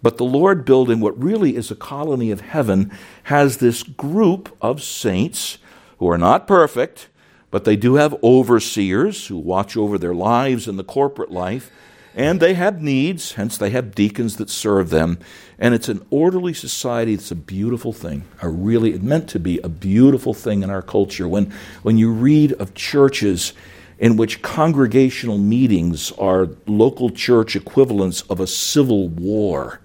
But 0.02 0.18
the 0.18 0.26
Lord 0.26 0.66
building 0.66 1.00
what 1.00 1.22
really 1.22 1.56
is 1.56 1.70
a 1.70 1.76
colony 1.76 2.32
of 2.32 2.42
heaven 2.42 2.92
has 3.24 3.58
this 3.58 3.84
group 3.84 4.56
of 4.62 4.82
saints 4.82 5.60
who 6.00 6.10
are 6.10 6.18
not 6.18 6.48
perfect, 6.48 7.08
but 7.52 7.66
they 7.66 7.76
do 7.76 7.96
have 7.96 8.24
overseers 8.24 9.28
who 9.28 9.38
watch 9.38 9.78
over 9.78 9.98
their 9.98 10.16
lives 10.16 10.68
and 10.68 10.80
the 10.80 10.84
corporate 10.84 11.32
life. 11.32 11.70
And 12.14 12.40
they 12.42 12.56
have 12.56 12.82
needs, 12.82 13.34
hence, 13.34 13.58
they 13.58 13.70
have 13.70 13.96
deacons 13.96 14.38
that 14.38 14.50
serve 14.50 14.90
them. 14.90 15.18
And 15.58 15.74
it's 15.74 15.88
an 15.88 16.06
orderly 16.10 16.54
society. 16.54 17.14
It's 17.14 17.32
a 17.32 17.36
beautiful 17.36 17.94
thing. 17.94 18.26
A 18.42 18.50
really, 18.50 18.98
meant 19.00 19.30
to 19.30 19.40
be 19.40 19.60
a 19.60 19.70
beautiful 19.70 20.34
thing 20.34 20.64
in 20.64 20.70
our 20.70 20.82
culture. 20.82 21.28
When, 21.28 21.54
when 21.84 21.98
you 21.98 22.12
read 22.12 22.54
of 22.54 22.74
churches 22.74 23.54
in 23.98 24.18
which 24.18 24.42
congregational 24.42 25.38
meetings 25.38 26.12
are 26.14 26.50
local 26.66 27.12
church 27.12 27.56
equivalents 27.56 28.22
of 28.24 28.40
a 28.40 28.48
civil 28.48 29.08
war, 29.08 29.80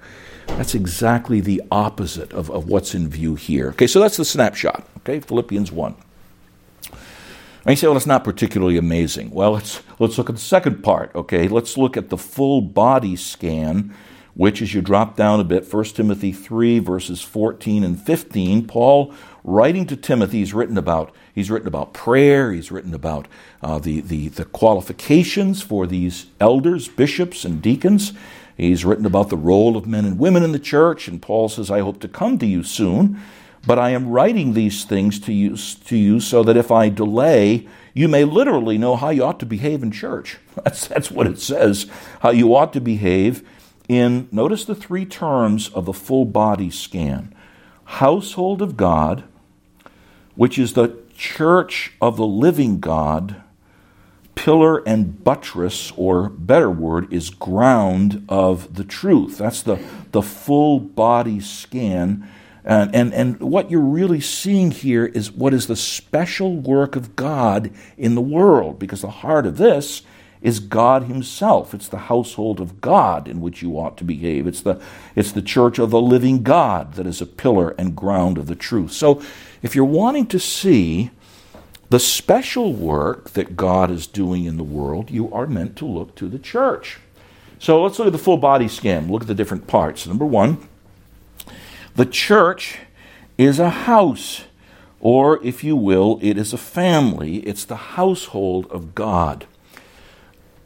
that's 0.49 0.75
exactly 0.75 1.41
the 1.41 1.63
opposite 1.71 2.33
of, 2.33 2.51
of 2.51 2.69
what's 2.69 2.95
in 2.95 3.09
view 3.09 3.35
here. 3.35 3.69
Okay, 3.71 3.87
so 3.87 4.01
that's 4.01 4.17
the 4.17 4.25
snapshot. 4.25 4.89
Okay, 4.99 5.21
Philippians 5.21 5.71
1. 5.71 5.95
And 7.67 7.73
you 7.73 7.77
say, 7.77 7.89
well, 7.89 7.97
it's 7.97 8.07
not 8.07 8.25
particularly 8.25 8.77
amazing. 8.77 9.31
Well, 9.31 9.51
let's, 9.51 9.83
let's 9.99 10.17
look 10.17 10.31
at 10.31 10.37
the 10.37 10.41
second 10.41 10.85
part, 10.85 11.13
okay? 11.15 11.49
Let's 11.49 11.77
look 11.77 11.97
at 11.97 12.11
the 12.11 12.17
full 12.17 12.61
body 12.61 13.17
scan 13.17 13.93
which, 14.37 14.61
as 14.61 14.75
you 14.75 14.83
drop 14.83 15.17
down 15.17 15.41
a 15.41 15.45
bit, 15.45 15.73
1 15.73 15.85
Timothy 15.85 16.31
3, 16.31 16.79
verses 16.79 17.23
14 17.23 17.83
and 17.83 18.01
15, 18.01 18.67
Paul, 18.67 19.15
writing 19.43 19.87
to 19.87 19.97
Timothy, 19.97 20.41
he's 20.41 20.53
written 20.53 20.77
about, 20.77 21.15
he's 21.35 21.51
written 21.51 21.67
about 21.67 21.95
prayer, 21.95 22.53
he's 22.53 22.71
written 22.71 22.93
about 22.93 23.29
uh, 23.63 23.79
the, 23.79 24.03
the, 24.03 24.29
the 24.29 24.45
qualifications 24.45 25.63
for 25.63 25.87
these 25.87 26.27
elders, 26.39 26.87
bishops, 26.87 27.47
and 27.47 27.63
deacons. 27.63 28.13
He's 28.59 28.85
written 28.85 29.07
about 29.07 29.31
the 29.31 29.39
role 29.39 29.75
of 29.75 29.87
men 29.87 30.05
and 30.05 30.19
women 30.19 30.43
in 30.43 30.53
the 30.53 30.59
church, 30.59 31.09
and 31.09 31.21
Paul 31.21 31.49
says, 31.49 31.71
I 31.71 31.81
hope 31.81 32.01
to 32.01 32.09
come 32.09 32.37
to 32.39 32.47
you 32.47 32.63
soon, 32.63 33.19
but 33.67 33.79
I 33.79 33.91
am 33.91 34.09
writing 34.09 34.53
these 34.53 34.85
things 34.85 35.19
to 35.21 35.33
you, 35.33 35.57
to 35.57 35.97
you 35.97 36.21
so 36.21 36.43
that 36.43 36.57
if 36.57 36.71
I 36.71 36.89
delay, 36.89 37.67
you 37.95 38.09
may 38.09 38.25
literally 38.25 38.79
know 38.79 38.97
how 38.97 39.11
you 39.11 39.25
ought 39.25 39.41
to 39.41 39.47
behave 39.47 39.83
in 39.83 39.91
church. 39.91 40.39
That's, 40.65 40.87
that's 40.87 41.11
what 41.11 41.27
it 41.27 41.39
says, 41.39 41.87
how 42.21 42.31
you 42.31 42.55
ought 42.55 42.73
to 42.73 42.81
behave 42.81 43.47
in, 43.89 44.29
notice 44.33 44.65
the 44.65 44.75
three 44.75 45.05
terms 45.05 45.69
of 45.69 45.85
the 45.85 45.93
full 45.93 46.25
body 46.25 46.71
scan 46.71 47.35
household 47.85 48.61
of 48.61 48.77
God, 48.77 49.25
which 50.35 50.59
is 50.59 50.73
the 50.73 50.99
church 51.17 51.93
of 52.01 52.17
the 52.17 52.27
living 52.27 52.81
God, 52.81 53.43
pillar 54.35 54.79
and 54.87 55.23
buttress, 55.23 55.93
or 55.97 56.29
better 56.29 56.71
word, 56.71 57.13
is 57.13 57.31
ground 57.31 58.25
of 58.29 58.75
the 58.75 58.85
truth. 58.85 59.39
That's 59.39 59.63
the, 59.63 59.83
the 60.11 60.23
full 60.23 60.81
body 60.81 61.41
scan. 61.41 62.29
And, 62.67 62.95
and, 62.95 63.15
and 63.15 63.41
what 63.41 63.71
you're 63.71 63.81
really 63.81 64.21
seeing 64.21 64.73
here 64.73 65.07
is 65.07 65.31
what 65.31 65.55
is 65.55 65.69
the 65.69 65.77
special 65.77 66.57
work 66.57 66.97
of 66.97 67.15
God 67.15 67.71
in 67.97 68.17
the 68.17 68.21
world, 68.21 68.81
because 68.81 69.03
the 69.03 69.11
heart 69.11 69.47
of 69.47 69.57
this 69.57 70.03
is 70.43 70.59
God 70.59 71.05
Himself. 71.05 71.73
It's 71.73 71.87
the 71.87 71.99
household 71.99 72.61
of 72.61 72.81
God 72.81 73.29
in 73.29 73.41
which 73.41 73.63
you 73.63 73.79
ought 73.79 73.97
to 73.99 74.05
behave. 74.05 74.49
It's 74.49 74.61
the, 74.61 74.81
it's 75.15 75.31
the 75.31 75.43
church 75.43 75.79
of 75.79 75.91
the 75.91 76.01
living 76.01 76.43
God 76.43 76.95
that 76.95 77.07
is 77.07 77.21
a 77.21 77.27
pillar 77.27 77.71
and 77.79 77.97
ground 77.97 78.37
of 78.37 78.49
the 78.49 78.57
truth. 78.57 78.93
So, 78.93 79.23
if 79.63 79.75
you're 79.75 79.85
wanting 79.85 80.27
to 80.27 80.41
see 80.41 81.11
the 81.89 82.01
special 82.01 82.73
work 82.73 83.31
that 83.31 83.57
God 83.57 83.93
is 83.93 84.09
doing 84.09 84.45
in 84.45 84.57
the 84.57 84.65
world, 84.65 85.11
you 85.11 85.33
are 85.33 85.47
meant 85.47 85.77
to 85.77 85.87
look 85.87 86.17
to 86.17 86.29
the 86.29 86.39
church. 86.39 86.99
So, 87.61 87.83
let's 87.83 87.99
look 87.99 88.07
at 88.07 88.13
the 88.13 88.19
full 88.19 88.39
body 88.39 88.69
scan. 88.69 89.11
Look 89.11 89.23
at 89.23 89.29
the 89.29 89.35
different 89.35 89.69
parts. 89.69 90.07
Number 90.07 90.27
one, 90.27 90.69
the 91.97 92.07
church 92.07 92.79
is 93.37 93.59
a 93.59 93.71
house. 93.71 94.45
Or, 95.01 95.43
if 95.45 95.63
you 95.63 95.77
will, 95.77 96.19
it 96.23 96.39
is 96.39 96.53
a 96.53 96.59
family. 96.59 97.39
It's 97.39 97.65
the 97.65 97.77
household 97.77 98.67
of 98.71 98.95
God. 98.95 99.47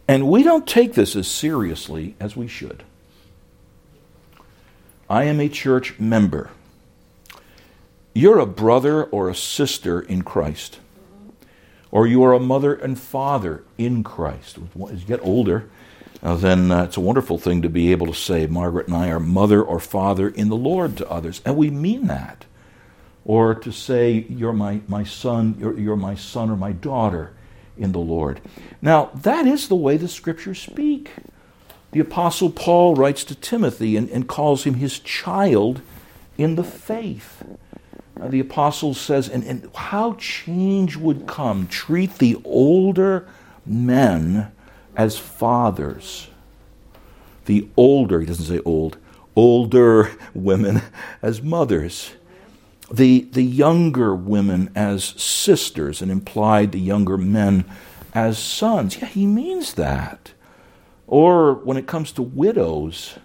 And 0.07 0.29
we 0.29 0.43
don't 0.43 0.67
take 0.67 0.95
this 0.95 1.15
as 1.15 1.29
seriously 1.29 2.15
as 2.21 2.37
we 2.37 2.47
should. 2.47 2.85
I 5.09 5.25
am 5.25 5.41
a 5.41 5.49
church 5.49 5.99
member. 5.99 6.51
You're 8.15 8.39
a 8.39 8.47
brother 8.47 9.05
or 9.05 9.29
a 9.29 9.35
sister 9.35 10.01
in 10.01 10.23
Christ. 10.23 10.79
Or 11.91 12.07
you 12.07 12.23
are 12.23 12.33
a 12.33 12.41
mother 12.41 12.75
and 12.75 12.99
father 12.99 13.65
in 13.77 14.05
Christ. 14.05 14.59
As 14.91 15.01
you 15.01 15.07
get 15.07 15.25
older, 15.25 15.69
then 16.23 16.71
uh, 16.71 16.85
it's 16.85 16.97
a 16.97 17.01
wonderful 17.01 17.39
thing 17.39 17.63
to 17.63 17.69
be 17.69 17.93
able 17.93 18.07
to 18.07 18.15
say, 18.15 18.47
Margaret 18.47 18.87
and 18.87 18.97
I 18.97 19.09
are 19.09 19.21
mother 19.21 19.63
or 19.63 19.81
father 19.81 20.29
in 20.29 20.49
the 20.49 20.57
Lord 20.57 20.97
to 20.99 21.11
others. 21.11 21.41
And 21.45 21.57
we 21.57 21.71
mean 21.71 22.07
that. 22.09 22.45
Or 23.25 23.55
to 23.55 23.73
say, 23.73 24.27
You're 24.29 24.53
my, 24.53 24.81
my 24.89 25.05
son, 25.05 25.57
you're, 25.59 25.79
you're 25.79 25.97
my 25.97 26.15
son 26.15 26.51
or 26.51 26.57
my 26.57 26.73
daughter 26.73 27.33
in 27.79 27.93
the 27.93 27.99
Lord. 27.99 28.41
Now, 28.83 29.11
that 29.15 29.47
is 29.47 29.69
the 29.69 29.77
way 29.77 29.97
the 29.97 30.09
scriptures 30.09 30.61
speak. 30.61 31.11
The 31.93 32.01
Apostle 32.01 32.51
Paul 32.51 32.95
writes 32.95 33.25
to 33.25 33.35
Timothy 33.35 33.97
and, 33.97 34.09
and 34.11 34.29
calls 34.29 34.65
him 34.65 34.75
his 34.75 34.99
child 34.99 35.81
in 36.39 36.55
the 36.55 36.65
faith. 36.65 37.43
Uh, 38.21 38.29
the 38.29 38.41
Apostle 38.41 38.95
says, 38.95 39.29
and, 39.29 39.43
and 39.45 39.69
how 39.75 40.15
change 40.15 40.97
would 40.97 41.27
come. 41.27 41.67
Treat 41.67 42.19
the 42.19 42.37
older 42.45 43.27
men 43.67 44.53
as 44.97 45.19
fathers. 45.19 46.29
The 47.47 47.69
older, 47.77 48.21
he 48.21 48.27
doesn't 48.27 48.47
say 48.47 48.61
old, 48.65 48.97
older 49.35 50.11
women 50.35 50.83
as 51.23 51.43
mothers 51.43 52.13
the, 52.91 53.29
the 53.33 53.43
younger 53.43 54.15
women 54.15 54.71
as 54.75 55.05
sisters 55.05 56.03
and 56.03 56.11
implied 56.11 56.73
the 56.73 56.81
younger 56.81 57.17
men 57.17 57.65
as 58.13 58.39
sons. 58.39 59.01
Yeah, 59.01 59.07
he 59.07 59.27
means 59.27 59.75
that. 59.75 60.33
Or 61.07 61.55
when 61.55 61.77
it 61.77 61.87
comes 61.87 62.13
to 62.13 62.23
widows, 62.23 63.19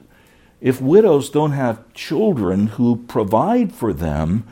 if 0.61 0.81
widows 0.81 1.29
don't 1.29 1.51
have 1.51 1.93
children 1.93 2.67
who 2.67 2.97
provide 3.07 3.73
for 3.73 3.91
them, 3.91 4.45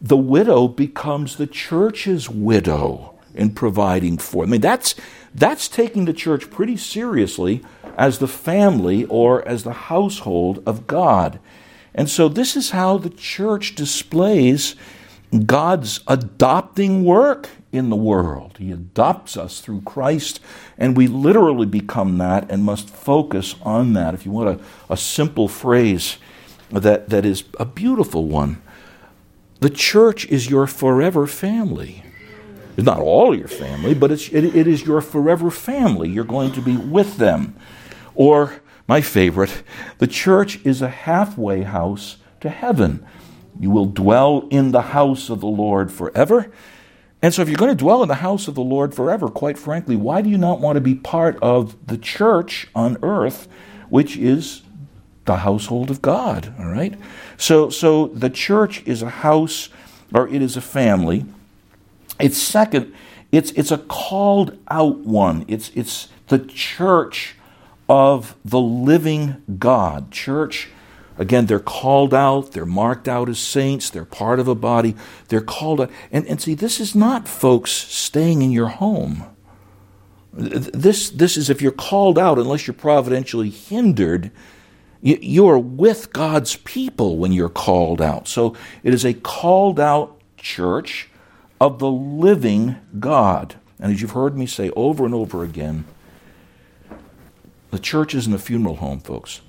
the 0.00 0.16
widow 0.16 0.68
becomes 0.68 1.36
the 1.36 1.46
church's 1.46 2.28
widow 2.28 3.13
in 3.34 3.50
providing 3.50 4.18
for. 4.18 4.44
I 4.44 4.46
mean, 4.46 4.60
that's, 4.60 4.94
that's 5.34 5.68
taking 5.68 6.04
the 6.04 6.12
church 6.12 6.50
pretty 6.50 6.76
seriously 6.76 7.62
as 7.96 8.18
the 8.18 8.28
family 8.28 9.04
or 9.06 9.46
as 9.46 9.64
the 9.64 9.72
household 9.72 10.62
of 10.66 10.86
God. 10.86 11.38
And 11.94 12.10
so, 12.10 12.28
this 12.28 12.56
is 12.56 12.70
how 12.70 12.98
the 12.98 13.10
church 13.10 13.74
displays 13.74 14.74
God's 15.46 16.00
adopting 16.06 17.04
work 17.04 17.48
in 17.72 17.90
the 17.90 17.96
world. 17.96 18.56
He 18.58 18.70
adopts 18.70 19.36
us 19.36 19.60
through 19.60 19.82
Christ, 19.82 20.40
and 20.78 20.96
we 20.96 21.08
literally 21.08 21.66
become 21.66 22.18
that 22.18 22.50
and 22.50 22.64
must 22.64 22.88
focus 22.88 23.56
on 23.62 23.94
that. 23.94 24.14
If 24.14 24.24
you 24.24 24.32
want 24.32 24.60
a, 24.60 24.92
a 24.92 24.96
simple 24.96 25.48
phrase 25.48 26.18
that, 26.70 27.08
that 27.10 27.24
is 27.24 27.44
a 27.58 27.64
beautiful 27.64 28.26
one, 28.26 28.62
the 29.60 29.70
church 29.70 30.24
is 30.26 30.48
your 30.48 30.66
forever 30.66 31.26
family. 31.26 32.03
It's 32.76 32.86
not 32.86 32.98
all 32.98 33.34
your 33.34 33.48
family, 33.48 33.94
but 33.94 34.10
it's, 34.10 34.28
it, 34.28 34.44
it 34.44 34.66
is 34.66 34.84
your 34.84 35.00
forever 35.00 35.50
family. 35.50 36.08
You're 36.08 36.24
going 36.24 36.52
to 36.52 36.60
be 36.60 36.76
with 36.76 37.18
them. 37.18 37.56
Or 38.14 38.60
my 38.88 39.00
favorite, 39.00 39.62
the 39.98 40.06
church 40.06 40.64
is 40.64 40.82
a 40.82 40.88
halfway 40.88 41.62
house 41.62 42.16
to 42.40 42.50
heaven. 42.50 43.06
You 43.58 43.70
will 43.70 43.86
dwell 43.86 44.48
in 44.50 44.72
the 44.72 44.82
house 44.82 45.30
of 45.30 45.40
the 45.40 45.46
Lord 45.46 45.92
forever. 45.92 46.50
And 47.22 47.32
so, 47.32 47.40
if 47.40 47.48
you're 47.48 47.56
going 47.56 47.74
to 47.74 47.82
dwell 47.82 48.02
in 48.02 48.08
the 48.08 48.16
house 48.16 48.48
of 48.48 48.54
the 48.54 48.62
Lord 48.62 48.94
forever, 48.94 49.28
quite 49.28 49.56
frankly, 49.56 49.96
why 49.96 50.20
do 50.20 50.28
you 50.28 50.36
not 50.36 50.60
want 50.60 50.76
to 50.76 50.80
be 50.80 50.94
part 50.94 51.38
of 51.40 51.86
the 51.86 51.96
church 51.96 52.68
on 52.74 52.98
earth, 53.02 53.48
which 53.88 54.16
is 54.16 54.62
the 55.24 55.36
household 55.36 55.90
of 55.90 56.02
God? 56.02 56.52
All 56.58 56.66
right? 56.66 56.98
So, 57.38 57.70
so 57.70 58.08
the 58.08 58.28
church 58.28 58.82
is 58.84 59.00
a 59.00 59.08
house, 59.08 59.70
or 60.12 60.28
it 60.28 60.42
is 60.42 60.56
a 60.56 60.60
family. 60.60 61.24
It's 62.20 62.38
second, 62.38 62.94
it's, 63.32 63.50
it's 63.52 63.70
a 63.70 63.78
called 63.78 64.58
out 64.68 64.98
one. 64.98 65.44
It's, 65.48 65.70
it's 65.74 66.08
the 66.28 66.38
church 66.38 67.34
of 67.88 68.36
the 68.44 68.60
living 68.60 69.42
God. 69.58 70.10
Church, 70.10 70.68
again, 71.18 71.46
they're 71.46 71.58
called 71.58 72.14
out, 72.14 72.52
they're 72.52 72.64
marked 72.64 73.08
out 73.08 73.28
as 73.28 73.38
saints, 73.38 73.90
they're 73.90 74.04
part 74.04 74.38
of 74.38 74.48
a 74.48 74.54
body, 74.54 74.94
they're 75.28 75.40
called 75.40 75.80
out. 75.80 75.90
And, 76.12 76.26
and 76.26 76.40
see, 76.40 76.54
this 76.54 76.80
is 76.80 76.94
not, 76.94 77.26
folks, 77.26 77.72
staying 77.72 78.42
in 78.42 78.52
your 78.52 78.68
home. 78.68 79.24
This, 80.32 81.10
this 81.10 81.36
is 81.36 81.50
if 81.50 81.62
you're 81.62 81.72
called 81.72 82.18
out, 82.18 82.38
unless 82.38 82.66
you're 82.66 82.74
providentially 82.74 83.50
hindered, 83.50 84.30
you, 85.00 85.18
you 85.20 85.48
are 85.48 85.58
with 85.58 86.12
God's 86.12 86.56
people 86.56 87.18
when 87.18 87.32
you're 87.32 87.48
called 87.48 88.00
out. 88.00 88.26
So 88.26 88.56
it 88.82 88.94
is 88.94 89.04
a 89.04 89.14
called 89.14 89.78
out 89.78 90.20
church 90.36 91.08
of 91.64 91.78
the 91.78 91.90
living 91.90 92.76
God. 93.00 93.54
And 93.80 93.90
as 93.90 94.02
you've 94.02 94.10
heard 94.10 94.36
me 94.36 94.44
say 94.44 94.68
over 94.76 95.06
and 95.06 95.14
over 95.14 95.42
again, 95.42 95.86
the 97.70 97.78
church 97.78 98.14
isn't 98.14 98.34
a 98.34 98.38
funeral 98.38 98.76
home, 98.76 99.00
folks. 99.00 99.40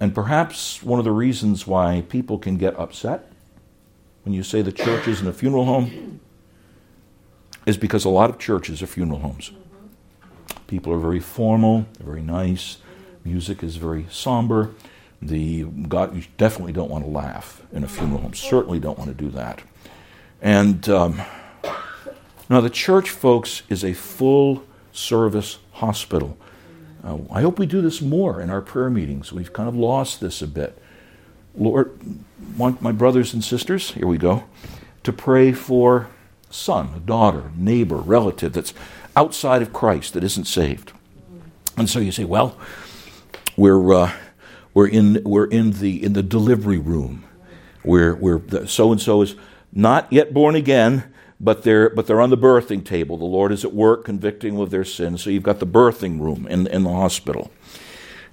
And 0.00 0.14
perhaps 0.14 0.82
one 0.82 0.98
of 0.98 1.04
the 1.04 1.12
reasons 1.12 1.66
why 1.66 2.04
people 2.08 2.38
can 2.38 2.56
get 2.56 2.74
upset 2.80 3.30
when 4.24 4.32
you 4.32 4.42
say 4.42 4.62
the 4.62 4.72
church 4.72 5.06
isn't 5.06 5.28
a 5.28 5.34
funeral 5.34 5.66
home 5.66 6.20
is 7.66 7.76
because 7.76 8.06
a 8.06 8.08
lot 8.08 8.30
of 8.30 8.38
churches 8.38 8.82
are 8.82 8.86
funeral 8.86 9.18
homes. 9.18 9.52
People 10.66 10.94
are 10.94 10.98
very 10.98 11.20
formal, 11.20 11.84
very 12.00 12.22
nice, 12.22 12.78
music 13.22 13.62
is 13.62 13.76
very 13.76 14.06
somber. 14.10 14.70
The 15.22 15.64
God, 15.64 16.14
you 16.14 16.24
definitely 16.36 16.72
don't 16.72 16.90
want 16.90 17.04
to 17.04 17.10
laugh 17.10 17.62
in 17.72 17.84
a 17.84 17.88
funeral 17.88 18.20
home. 18.20 18.34
Certainly 18.34 18.80
don't 18.80 18.98
want 18.98 19.16
to 19.16 19.24
do 19.24 19.30
that. 19.30 19.62
And 20.42 20.88
um, 20.88 21.22
now, 22.48 22.60
the 22.60 22.70
church, 22.70 23.10
folks, 23.10 23.62
is 23.68 23.84
a 23.84 23.92
full 23.92 24.64
service 24.92 25.58
hospital. 25.72 26.38
Uh, 27.02 27.18
I 27.30 27.42
hope 27.42 27.58
we 27.58 27.66
do 27.66 27.80
this 27.80 28.00
more 28.00 28.40
in 28.40 28.50
our 28.50 28.60
prayer 28.60 28.90
meetings. 28.90 29.32
We've 29.32 29.52
kind 29.52 29.68
of 29.68 29.74
lost 29.74 30.20
this 30.20 30.42
a 30.42 30.46
bit. 30.46 30.80
Lord, 31.56 31.98
want 32.56 32.82
my 32.82 32.92
brothers 32.92 33.32
and 33.32 33.42
sisters, 33.42 33.92
here 33.92 34.06
we 34.06 34.18
go, 34.18 34.44
to 35.02 35.12
pray 35.12 35.52
for 35.52 36.08
son, 36.50 37.02
daughter, 37.04 37.50
neighbor, 37.56 37.96
relative 37.96 38.52
that's 38.52 38.74
outside 39.16 39.62
of 39.62 39.72
Christ 39.72 40.12
that 40.14 40.22
isn't 40.22 40.44
saved. 40.44 40.92
And 41.76 41.88
so 41.88 41.98
you 41.98 42.12
say, 42.12 42.24
well, 42.24 42.56
we're, 43.56 43.94
uh, 43.94 44.12
we're, 44.76 44.88
in, 44.88 45.22
we're 45.24 45.46
in, 45.46 45.70
the, 45.70 46.04
in 46.04 46.12
the 46.12 46.22
delivery 46.22 46.76
room 46.76 47.24
where, 47.82 48.14
where 48.14 48.42
so 48.66 48.92
and 48.92 49.00
so 49.00 49.22
is 49.22 49.34
not 49.72 50.06
yet 50.12 50.34
born 50.34 50.54
again, 50.54 51.04
but 51.40 51.62
they're, 51.62 51.88
but 51.88 52.06
they're 52.06 52.20
on 52.20 52.28
the 52.28 52.36
birthing 52.36 52.84
table. 52.84 53.16
The 53.16 53.24
Lord 53.24 53.52
is 53.52 53.64
at 53.64 53.72
work 53.72 54.04
convicting 54.04 54.52
them 54.52 54.60
of 54.60 54.68
their 54.68 54.84
sins. 54.84 55.22
So 55.22 55.30
you've 55.30 55.42
got 55.42 55.60
the 55.60 55.66
birthing 55.66 56.20
room 56.20 56.46
in, 56.46 56.66
in 56.66 56.82
the 56.82 56.92
hospital. 56.92 57.50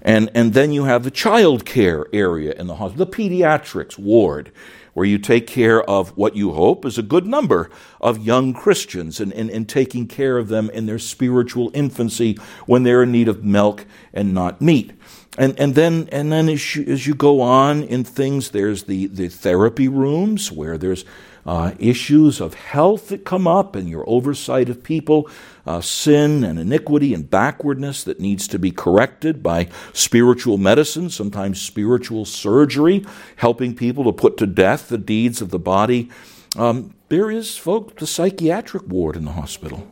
And, 0.02 0.30
and 0.34 0.52
then 0.52 0.70
you 0.70 0.84
have 0.84 1.02
the 1.02 1.10
child 1.10 1.64
care 1.64 2.04
area 2.12 2.52
in 2.52 2.66
the 2.66 2.74
hospital, 2.74 3.06
the 3.06 3.10
pediatrics 3.10 3.96
ward, 3.96 4.52
where 4.92 5.06
you 5.06 5.16
take 5.16 5.46
care 5.46 5.82
of 5.82 6.14
what 6.14 6.36
you 6.36 6.52
hope 6.52 6.84
is 6.84 6.98
a 6.98 7.02
good 7.02 7.26
number 7.26 7.70
of 8.02 8.22
young 8.22 8.52
Christians 8.52 9.18
and, 9.18 9.32
and, 9.32 9.48
and 9.48 9.66
taking 9.66 10.06
care 10.06 10.36
of 10.36 10.48
them 10.48 10.68
in 10.68 10.84
their 10.84 10.98
spiritual 10.98 11.70
infancy 11.72 12.34
when 12.66 12.82
they're 12.82 13.02
in 13.02 13.12
need 13.12 13.28
of 13.28 13.42
milk 13.42 13.86
and 14.12 14.34
not 14.34 14.60
meat. 14.60 14.92
And, 15.36 15.58
and 15.58 15.74
then, 15.74 16.08
and 16.12 16.30
then 16.30 16.48
as, 16.48 16.76
you, 16.76 16.84
as 16.84 17.06
you 17.06 17.14
go 17.14 17.40
on 17.40 17.82
in 17.82 18.04
things, 18.04 18.50
there's 18.50 18.84
the, 18.84 19.06
the 19.08 19.28
therapy 19.28 19.88
rooms 19.88 20.52
where 20.52 20.78
there's 20.78 21.04
uh, 21.46 21.72
issues 21.78 22.40
of 22.40 22.54
health 22.54 23.08
that 23.08 23.24
come 23.24 23.46
up 23.46 23.76
and 23.76 23.88
your 23.88 24.08
oversight 24.08 24.68
of 24.68 24.82
people, 24.82 25.28
uh, 25.66 25.80
sin 25.80 26.44
and 26.44 26.58
iniquity 26.58 27.12
and 27.12 27.28
backwardness 27.28 28.04
that 28.04 28.20
needs 28.20 28.48
to 28.48 28.58
be 28.58 28.70
corrected 28.70 29.42
by 29.42 29.68
spiritual 29.92 30.56
medicine, 30.56 31.10
sometimes 31.10 31.60
spiritual 31.60 32.24
surgery, 32.24 33.04
helping 33.36 33.74
people 33.74 34.04
to 34.04 34.12
put 34.12 34.36
to 34.36 34.46
death 34.46 34.88
the 34.88 34.98
deeds 34.98 35.42
of 35.42 35.50
the 35.50 35.58
body. 35.58 36.08
Um, 36.56 36.94
there 37.08 37.30
is, 37.30 37.56
folks, 37.56 37.94
the 38.00 38.06
psychiatric 38.06 38.86
ward 38.86 39.16
in 39.16 39.24
the 39.24 39.32
hospital. 39.32 39.90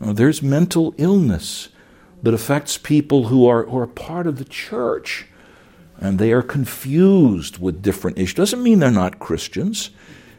Uh, 0.00 0.12
there's 0.12 0.42
mental 0.42 0.94
illness 0.98 1.68
that 2.22 2.34
affects 2.34 2.78
people 2.78 3.24
who 3.24 3.46
are, 3.46 3.64
who 3.64 3.78
are 3.78 3.86
part 3.86 4.26
of 4.26 4.38
the 4.38 4.44
church 4.44 5.26
and 5.98 6.18
they 6.18 6.32
are 6.32 6.42
confused 6.42 7.58
with 7.58 7.82
different 7.82 8.18
issues. 8.18 8.34
Doesn't 8.34 8.62
mean 8.62 8.78
they're 8.78 8.90
not 8.90 9.18
Christians. 9.18 9.90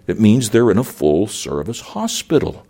It 0.05 0.19
means 0.19 0.49
they're 0.49 0.71
in 0.71 0.77
a 0.77 0.83
full 0.83 1.27
service 1.27 1.81
hospital. 1.81 2.65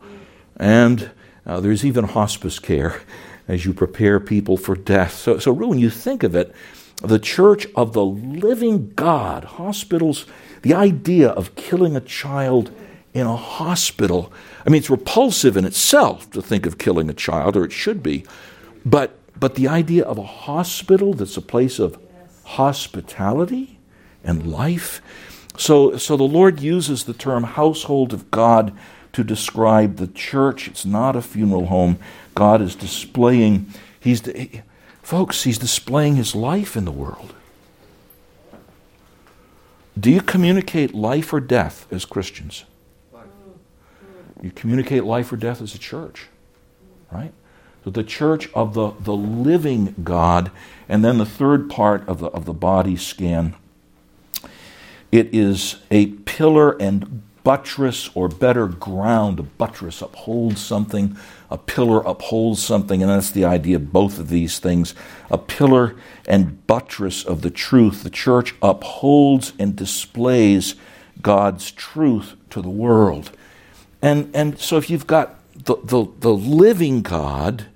And 0.55 1.11
uh, 1.45 1.59
there's 1.59 1.85
even 1.85 2.05
hospice 2.05 2.59
care 2.59 3.01
as 3.47 3.65
you 3.65 3.73
prepare 3.73 4.19
people 4.19 4.57
for 4.57 4.75
death. 4.75 5.13
So, 5.13 5.39
so 5.39 5.51
really, 5.51 5.69
when 5.69 5.79
you 5.79 5.89
think 5.89 6.23
of 6.23 6.35
it, 6.35 6.53
the 7.01 7.19
church 7.19 7.67
of 7.75 7.93
the 7.93 8.03
living 8.03 8.91
God, 8.95 9.43
hospitals, 9.43 10.25
the 10.63 10.73
idea 10.73 11.29
of 11.29 11.55
killing 11.55 11.95
a 11.95 12.01
child 12.01 12.71
in 13.13 13.27
a 13.27 13.35
hospital, 13.35 14.31
I 14.65 14.69
mean, 14.69 14.79
it's 14.79 14.89
repulsive 14.89 15.55
in 15.55 15.65
itself 15.65 16.29
to 16.31 16.41
think 16.41 16.65
of 16.65 16.77
killing 16.77 17.09
a 17.09 17.13
child, 17.13 17.55
or 17.55 17.63
it 17.63 17.71
should 17.71 18.01
be. 18.01 18.25
But, 18.87 19.19
but 19.37 19.55
the 19.55 19.67
idea 19.67 20.05
of 20.05 20.17
a 20.17 20.23
hospital 20.23 21.13
that's 21.13 21.35
a 21.35 21.41
place 21.41 21.77
of 21.77 21.99
hospitality 22.45 23.79
and 24.23 24.49
life, 24.49 25.01
so, 25.57 25.97
so 25.97 26.15
the 26.15 26.23
Lord 26.23 26.61
uses 26.61 27.03
the 27.03 27.13
term 27.13 27.43
household 27.43 28.13
of 28.13 28.31
God 28.31 28.71
to 29.11 29.25
describe 29.25 29.97
the 29.97 30.07
church. 30.07 30.69
It's 30.69 30.85
not 30.85 31.17
a 31.17 31.21
funeral 31.21 31.65
home. 31.65 31.99
God 32.33 32.61
is 32.61 32.75
displaying, 32.75 33.73
he's, 33.99 34.21
folks, 35.01 35.43
he's 35.43 35.57
displaying 35.57 36.15
his 36.15 36.33
life 36.33 36.77
in 36.77 36.85
the 36.85 36.91
world. 36.91 37.33
Do 39.99 40.09
you 40.09 40.21
communicate 40.21 40.93
life 40.93 41.33
or 41.33 41.41
death 41.41 41.87
as 41.91 42.05
Christians? 42.05 42.63
You 44.41 44.51
communicate 44.51 45.03
life 45.03 45.33
or 45.33 45.35
death 45.35 45.61
as 45.61 45.75
a 45.75 45.79
church, 45.79 46.27
right? 47.11 47.33
The 47.89 48.03
church 48.03 48.49
of 48.53 48.73
the, 48.73 48.91
the 48.99 49.15
living 49.15 49.95
God, 50.03 50.51
and 50.89 51.05
then 51.05 51.17
the 51.17 51.25
third 51.25 51.69
part 51.69 52.07
of 52.07 52.19
the, 52.19 52.27
of 52.27 52.45
the 52.45 52.53
body 52.53 52.97
scan 52.97 53.55
it 55.11 55.33
is 55.33 55.77
a 55.89 56.07
pillar 56.07 56.71
and 56.81 57.23
buttress, 57.43 58.09
or 58.13 58.27
better, 58.27 58.67
ground. 58.67 59.39
A 59.39 59.43
buttress 59.43 60.01
upholds 60.01 60.61
something, 60.61 61.15
a 61.49 61.57
pillar 61.57 62.01
upholds 62.01 62.61
something, 62.61 63.01
and 63.01 63.09
that's 63.09 63.31
the 63.31 63.45
idea 63.45 63.77
of 63.77 63.93
both 63.93 64.19
of 64.19 64.27
these 64.27 64.59
things. 64.59 64.93
A 65.31 65.37
pillar 65.37 65.95
and 66.27 66.65
buttress 66.67 67.23
of 67.23 67.41
the 67.41 67.49
truth. 67.49 68.03
The 68.03 68.09
church 68.09 68.53
upholds 68.61 69.53
and 69.57 69.75
displays 69.75 70.75
God's 71.21 71.71
truth 71.71 72.35
to 72.49 72.61
the 72.61 72.69
world. 72.69 73.31
And, 74.01 74.29
and 74.35 74.59
so 74.59 74.77
if 74.77 74.89
you've 74.89 75.07
got 75.07 75.39
the, 75.55 75.77
the, 75.83 76.05
the 76.19 76.33
living 76.33 77.01
God 77.01 77.67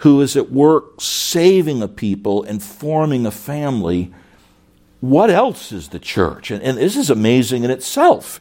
who 0.00 0.20
is 0.22 0.34
at 0.34 0.50
work 0.50 0.98
saving 0.98 1.82
a 1.82 1.88
people 1.88 2.42
and 2.42 2.62
forming 2.62 3.26
a 3.26 3.30
family, 3.30 4.12
what 5.00 5.28
else 5.28 5.72
is 5.72 5.88
the 5.88 5.98
church? 5.98 6.50
And, 6.50 6.62
and 6.62 6.78
this 6.78 6.96
is 6.96 7.10
amazing 7.10 7.64
in 7.64 7.70
itself. 7.70 8.40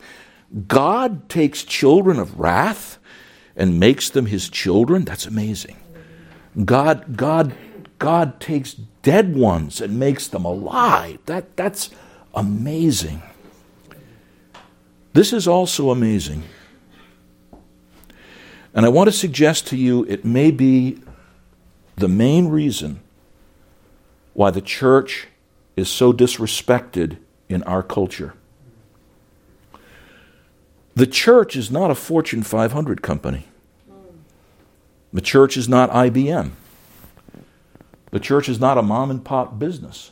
God 0.67 1.27
takes 1.27 1.63
children 1.63 2.17
of 2.17 2.39
wrath 2.39 2.97
and 3.57 3.77
makes 3.77 4.09
them 4.09 4.27
his 4.27 4.47
children. 4.47 5.03
That's 5.03 5.25
amazing. 5.25 5.75
God, 6.63 7.17
God, 7.17 7.53
God 7.99 8.39
takes 8.39 8.73
dead 9.01 9.35
ones 9.35 9.81
and 9.81 9.99
makes 9.99 10.29
them 10.29 10.45
alive. 10.45 11.19
That, 11.25 11.57
that's 11.57 11.89
amazing. 12.33 13.21
This 15.11 15.33
is 15.33 15.45
also 15.45 15.91
amazing. 15.91 16.43
And 18.73 18.85
I 18.85 18.89
want 18.89 19.09
to 19.09 19.11
suggest 19.11 19.67
to 19.67 19.75
you 19.75 20.05
it 20.05 20.23
may 20.23 20.51
be 20.51 20.99
the 21.99 22.07
main 22.07 22.47
reason 22.47 23.01
why 24.33 24.49
the 24.51 24.61
church 24.61 25.27
is 25.75 25.89
so 25.89 26.13
disrespected 26.13 27.17
in 27.49 27.61
our 27.63 27.83
culture. 27.83 28.33
The 30.95 31.07
church 31.07 31.55
is 31.55 31.69
not 31.69 31.91
a 31.91 31.95
Fortune 31.95 32.43
500 32.43 33.01
company. 33.01 33.47
The 35.11 35.21
church 35.21 35.57
is 35.57 35.67
not 35.67 35.89
IBM. 35.91 36.51
The 38.11 38.19
church 38.19 38.49
is 38.49 38.59
not 38.59 38.77
a 38.77 38.81
mom 38.81 39.11
and 39.11 39.23
pop 39.23 39.59
business. 39.59 40.11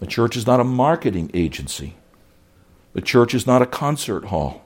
The 0.00 0.06
church 0.06 0.36
is 0.36 0.46
not 0.46 0.60
a 0.60 0.64
marketing 0.64 1.30
agency. 1.34 1.96
The 2.92 3.02
church 3.02 3.34
is 3.34 3.46
not 3.46 3.62
a 3.62 3.66
concert 3.66 4.26
hall. 4.26 4.64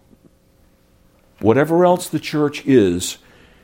Whatever 1.41 1.85
else 1.85 2.09
the 2.09 2.21
church 2.21 2.67
is, 2.67 3.19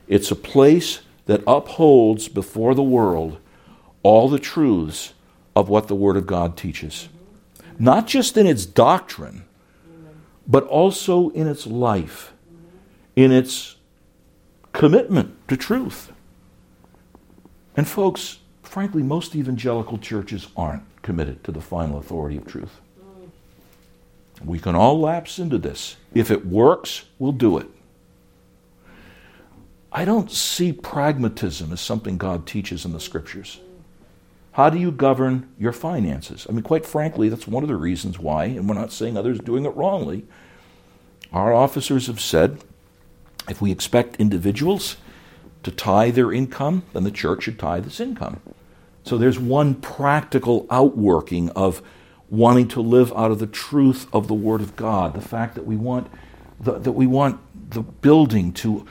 it's 0.07 0.31
a 0.31 0.35
place 0.35 1.01
that 1.25 1.43
upholds 1.47 2.27
before 2.27 2.75
the 2.75 2.83
world 2.83 3.37
all 4.03 4.27
the 4.27 4.39
truths 4.39 5.13
of 5.55 5.69
what 5.69 5.87
the 5.87 5.95
Word 5.95 6.17
of 6.17 6.25
God 6.25 6.57
teaches. 6.57 7.09
Not 7.79 8.07
just 8.07 8.37
in 8.37 8.45
its 8.45 8.65
doctrine, 8.65 9.45
but 10.47 10.65
also 10.65 11.29
in 11.29 11.47
its 11.47 11.65
life, 11.65 12.33
in 13.15 13.31
its 13.31 13.75
commitment 14.73 15.35
to 15.47 15.55
truth. 15.55 16.11
And, 17.75 17.87
folks, 17.87 18.39
frankly, 18.61 19.03
most 19.03 19.35
evangelical 19.35 19.97
churches 19.97 20.47
aren't 20.55 20.83
committed 21.01 21.43
to 21.43 21.51
the 21.51 21.61
final 21.61 21.97
authority 21.97 22.37
of 22.37 22.45
truth. 22.45 22.79
We 24.43 24.59
can 24.59 24.75
all 24.75 24.99
lapse 24.99 25.39
into 25.39 25.57
this. 25.57 25.95
If 26.13 26.29
it 26.29 26.45
works, 26.45 27.05
we'll 27.17 27.31
do 27.31 27.57
it. 27.57 27.67
I 29.95 30.05
don't 30.05 30.31
see 30.31 30.73
pragmatism 30.73 31.71
as 31.71 31.79
something 31.79 32.17
God 32.17 32.47
teaches 32.47 32.83
in 32.83 32.93
the 32.93 32.99
scriptures. 32.99 33.59
How 34.53 34.71
do 34.71 34.79
you 34.79 34.91
govern 34.91 35.51
your 35.59 35.71
finances? 35.71 36.47
I 36.49 36.51
mean, 36.51 36.63
quite 36.63 36.85
frankly, 36.85 37.29
that's 37.29 37.47
one 37.47 37.63
of 37.63 37.69
the 37.69 37.75
reasons 37.75 38.17
why, 38.17 38.45
and 38.45 38.67
we're 38.67 38.75
not 38.75 38.91
saying 38.91 39.15
others 39.15 39.39
are 39.39 39.43
doing 39.43 39.65
it 39.65 39.75
wrongly. 39.75 40.25
Our 41.31 41.53
officers 41.53 42.07
have 42.07 42.19
said 42.19 42.59
if 43.47 43.61
we 43.61 43.71
expect 43.71 44.15
individuals 44.17 44.97
to 45.61 45.71
tie 45.71 46.09
their 46.09 46.31
income, 46.31 46.83
then 46.93 47.03
the 47.03 47.11
church 47.11 47.43
should 47.43 47.59
tie 47.59 47.79
this 47.79 47.99
income. 47.99 48.41
So 49.03 49.17
there's 49.17 49.39
one 49.39 49.75
practical 49.75 50.65
outworking 50.71 51.49
of 51.51 51.81
wanting 52.29 52.67
to 52.69 52.81
live 52.81 53.13
out 53.13 53.31
of 53.31 53.39
the 53.39 53.47
truth 53.47 54.07
of 54.13 54.27
the 54.27 54.33
Word 54.33 54.61
of 54.61 54.75
God. 54.75 55.13
The 55.13 55.21
fact 55.21 55.55
that 55.55 55.65
we 55.65 55.75
want 55.75 56.09
the, 56.59 56.79
that 56.79 56.93
we 56.93 57.05
want 57.05 57.39
the 57.71 57.81
building 57.81 58.53
to 58.53 58.85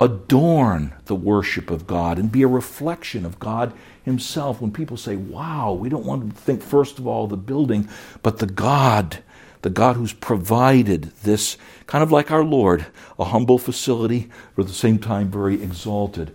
adorn 0.00 0.92
the 1.06 1.14
worship 1.14 1.70
of 1.70 1.86
God 1.86 2.18
and 2.18 2.30
be 2.30 2.42
a 2.42 2.48
reflection 2.48 3.24
of 3.26 3.38
God 3.38 3.72
Himself. 4.04 4.60
When 4.60 4.72
people 4.72 4.96
say, 4.96 5.16
wow, 5.16 5.72
we 5.72 5.88
don't 5.88 6.04
want 6.04 6.34
to 6.34 6.40
think 6.40 6.62
first 6.62 6.98
of 6.98 7.06
all 7.06 7.26
the 7.26 7.36
building, 7.36 7.88
but 8.22 8.38
the 8.38 8.46
God, 8.46 9.18
the 9.62 9.70
God 9.70 9.96
who's 9.96 10.12
provided 10.12 11.04
this, 11.22 11.56
kind 11.86 12.02
of 12.02 12.12
like 12.12 12.30
our 12.30 12.44
Lord, 12.44 12.86
a 13.18 13.24
humble 13.24 13.58
facility, 13.58 14.30
but 14.54 14.62
at 14.62 14.68
the 14.68 14.74
same 14.74 14.98
time 14.98 15.30
very 15.30 15.60
exalted. 15.62 16.34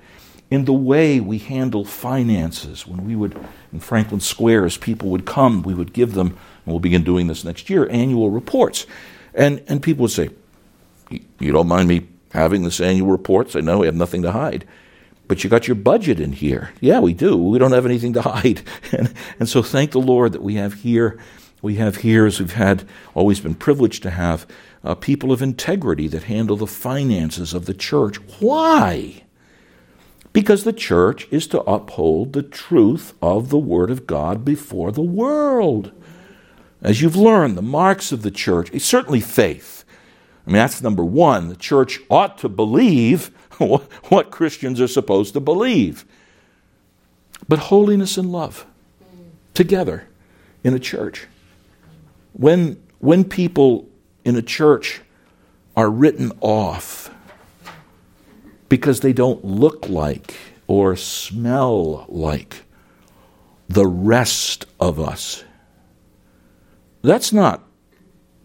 In 0.51 0.65
the 0.65 0.73
way 0.73 1.19
we 1.19 1.39
handle 1.39 1.85
finances, 1.85 2.85
when 2.85 3.05
we 3.05 3.15
would, 3.15 3.35
in 3.71 3.79
Franklin 3.79 4.19
Square, 4.19 4.65
as 4.65 4.77
people 4.77 5.09
would 5.09 5.25
come, 5.25 5.63
we 5.63 5.73
would 5.73 5.93
give 5.93 6.13
them, 6.13 6.27
and 6.27 6.37
we'll 6.65 6.79
begin 6.79 7.03
doing 7.03 7.27
this 7.27 7.43
next 7.43 7.69
year, 7.69 7.89
annual 7.89 8.29
reports. 8.29 8.85
And, 9.33 9.63
and 9.67 9.81
people 9.81 10.03
would 10.03 10.11
say, 10.11 10.29
You 11.09 11.51
don't 11.51 11.67
mind 11.67 11.87
me 11.87 12.07
having 12.33 12.63
this 12.63 12.79
annual 12.81 13.09
report? 13.09 13.51
Say, 13.51 13.61
No, 13.61 13.79
we 13.79 13.85
have 13.87 13.95
nothing 13.95 14.21
to 14.23 14.31
hide. 14.31 14.65
but 15.27 15.43
you 15.43 15.49
got 15.49 15.67
your 15.67 15.75
budget 15.75 16.19
in 16.19 16.33
here. 16.33 16.71
Yeah, 16.81 16.99
we 16.99 17.13
do. 17.13 17.37
We 17.37 17.57
don't 17.57 17.71
have 17.71 17.85
anything 17.85 18.13
to 18.13 18.21
hide. 18.21 18.61
And, 18.91 19.13
and 19.39 19.49
so 19.49 19.63
thank 19.63 19.91
the 19.91 19.99
Lord 20.01 20.33
that 20.33 20.43
we 20.43 20.55
have 20.55 20.73
here, 20.83 21.17
we 21.61 21.75
have 21.75 21.97
here, 21.97 22.25
as 22.25 22.39
we've 22.39 22.53
had, 22.53 22.83
always 23.15 23.39
been 23.39 23.55
privileged 23.55 24.03
to 24.03 24.09
have, 24.11 24.45
uh, 24.83 24.95
people 24.95 25.31
of 25.31 25.41
integrity 25.41 26.07
that 26.09 26.23
handle 26.23 26.57
the 26.57 26.67
finances 26.67 27.53
of 27.53 27.65
the 27.65 27.73
church. 27.73 28.17
Why? 28.41 29.23
Because 30.33 30.63
the 30.65 30.73
church 30.73 31.27
is 31.31 31.47
to 31.47 31.61
uphold 31.61 32.33
the 32.33 32.43
truth 32.43 33.13
of 33.21 33.49
the 33.49 33.57
Word 33.57 33.89
of 33.89 34.05
God 34.05 34.43
before 34.43 34.91
the 34.91 35.01
world. 35.01 35.91
As 36.81 37.01
you've 37.01 37.15
learned, 37.15 37.55
the 37.55 37.61
marks 37.61 38.11
of 38.11 38.23
the 38.23 38.31
church, 38.31 38.77
certainly 38.81 39.21
faith. 39.21 39.82
I 40.45 40.49
mean, 40.49 40.57
that's 40.57 40.81
number 40.81 41.05
one. 41.05 41.47
The 41.47 41.55
church 41.55 41.99
ought 42.09 42.37
to 42.39 42.49
believe 42.49 43.27
what 43.57 44.31
Christians 44.31 44.81
are 44.81 44.87
supposed 44.87 45.33
to 45.33 45.39
believe. 45.39 46.05
But 47.47 47.59
holiness 47.59 48.17
and 48.17 48.31
love 48.31 48.65
together 49.53 50.07
in 50.63 50.73
a 50.73 50.79
church. 50.79 51.27
When, 52.33 52.81
when 52.99 53.23
people 53.23 53.87
in 54.25 54.35
a 54.35 54.41
church 54.41 55.01
are 55.75 55.89
written 55.89 56.31
off 56.41 57.09
because 58.69 59.01
they 59.01 59.13
don't 59.13 59.43
look 59.45 59.87
like 59.89 60.35
or 60.67 60.95
smell 60.95 62.05
like 62.09 62.63
the 63.69 63.85
rest 63.85 64.65
of 64.79 64.99
us, 64.99 65.43
that's 67.01 67.33
not 67.33 67.61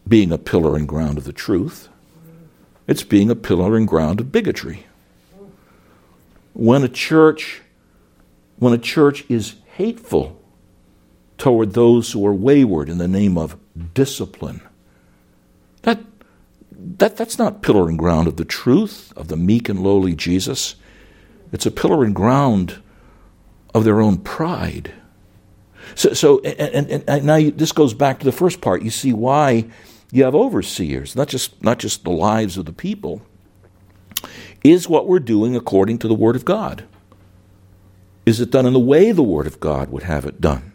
being 0.09 0.33
a 0.33 0.39
pillar 0.39 0.77
and 0.77 0.89
ground 0.89 1.19
of 1.19 1.25
the 1.25 1.33
truth. 1.33 1.89
It's 2.87 3.03
being 3.03 3.31
a 3.31 3.37
pillar 3.37 3.77
and 3.77 3.87
ground 3.87 4.21
of 4.21 4.33
bigotry. 4.33 4.87
When 6.55 6.83
a 6.83 6.89
church 6.89 7.63
when 8.59 8.73
a 8.73 8.79
church 8.79 9.25
is 9.29 9.55
hateful 9.77 10.41
toward 11.37 11.75
those 11.75 12.11
who 12.11 12.27
are 12.27 12.35
wayward 12.35 12.89
in 12.89 12.99
the 12.99 13.07
name 13.07 13.39
of 13.39 13.57
discipline 13.95 14.61
that 15.83 16.01
that 16.73 17.17
that's 17.17 17.39
not 17.39 17.63
pillar 17.63 17.89
and 17.89 17.99
ground 17.99 18.27
of 18.27 18.37
the 18.37 18.45
truth 18.45 19.13
of 19.17 19.29
the 19.29 19.37
meek 19.37 19.69
and 19.69 19.83
lowly 19.83 20.15
Jesus. 20.15 20.77
It's 21.53 21.67
a 21.67 21.71
pillar 21.71 22.05
and 22.05 22.15
ground 22.15 22.81
of 23.75 23.85
their 23.85 24.01
own 24.01 24.19
pride. 24.19 24.93
So, 25.95 26.13
so 26.13 26.41
and, 26.41 26.91
and, 26.91 27.05
and 27.09 27.25
now 27.25 27.37
you, 27.37 27.51
this 27.51 27.73
goes 27.73 27.95
back 27.95 28.19
to 28.21 28.25
the 28.25 28.33
first 28.33 28.61
part. 28.61 28.83
You 28.83 28.91
see 28.91 29.13
why 29.13 29.67
you 30.11 30.25
have 30.25 30.35
overseers 30.35 31.15
not 31.15 31.29
just 31.29 31.63
not 31.63 31.79
just 31.79 32.05
the 32.05 32.11
lives 32.11 32.57
of 32.57 32.65
the 32.65 32.73
people 32.73 33.23
is 34.65 34.89
what 34.89 35.07
we're 35.07 35.19
doing 35.19 35.55
according 35.55 35.99
to 35.99 36.09
the 36.09 36.15
Word 36.15 36.37
of 36.37 36.45
God? 36.45 36.85
Is 38.27 38.41
it 38.41 38.51
done 38.51 38.67
in 38.67 38.73
the 38.73 38.79
way 38.79 39.13
the 39.13 39.23
Word 39.23 39.47
of 39.47 39.61
God 39.61 39.91
would 39.91 40.03
have 40.03 40.27
it 40.27 40.41
done? 40.41 40.73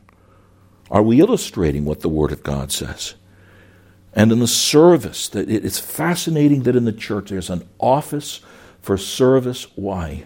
Are 0.90 1.04
we 1.04 1.20
illustrating 1.20 1.86
what 1.86 2.02
the 2.02 2.10
Word 2.10 2.32
of 2.32 2.44
God 2.44 2.72
says? 2.72 3.16
And 4.14 4.32
in 4.32 4.40
the 4.40 4.48
service, 4.48 5.28
that 5.30 5.50
it's 5.50 5.80
fascinating 5.80 6.64
that 6.64 6.76
in 6.76 6.86
the 6.86 6.94
church 6.94 7.30
there's 7.30 7.50
an 7.50 7.68
office 7.80 8.42
for 8.80 8.98
service. 8.98 9.66
Why? 9.76 10.26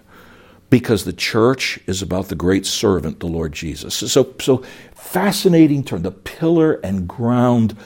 Because 0.69 1.05
the 1.05 1.13
church 1.13 1.79
is 1.87 2.01
about 2.01 2.27
the 2.27 2.35
great 2.35 2.65
servant, 2.65 3.21
the 3.21 3.27
Lord 3.27 3.53
Jesus. 3.53 3.93
So, 3.95 4.33
so 4.41 4.63
fascinating 4.93 5.85
term, 5.85 6.01
the 6.01 6.11
pillar 6.11 6.73
and 6.83 7.07
ground 7.07 7.77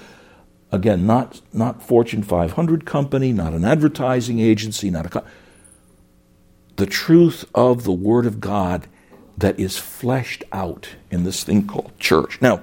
again 0.71 1.05
not 1.05 1.41
not 1.51 1.81
fortune 1.83 2.23
500 2.23 2.85
company 2.85 3.31
not 3.31 3.53
an 3.53 3.65
advertising 3.65 4.39
agency 4.39 4.89
not 4.89 5.15
a 5.15 5.23
the 6.81 6.87
truth 6.87 7.45
of 7.53 7.83
the 7.83 7.91
Word 7.91 8.25
of 8.25 8.39
God 8.39 8.87
that 9.37 9.59
is 9.59 9.77
fleshed 9.77 10.43
out 10.51 10.89
in 11.11 11.23
this 11.23 11.43
thing 11.43 11.67
called 11.67 11.91
church. 11.99 12.41
Now, 12.41 12.61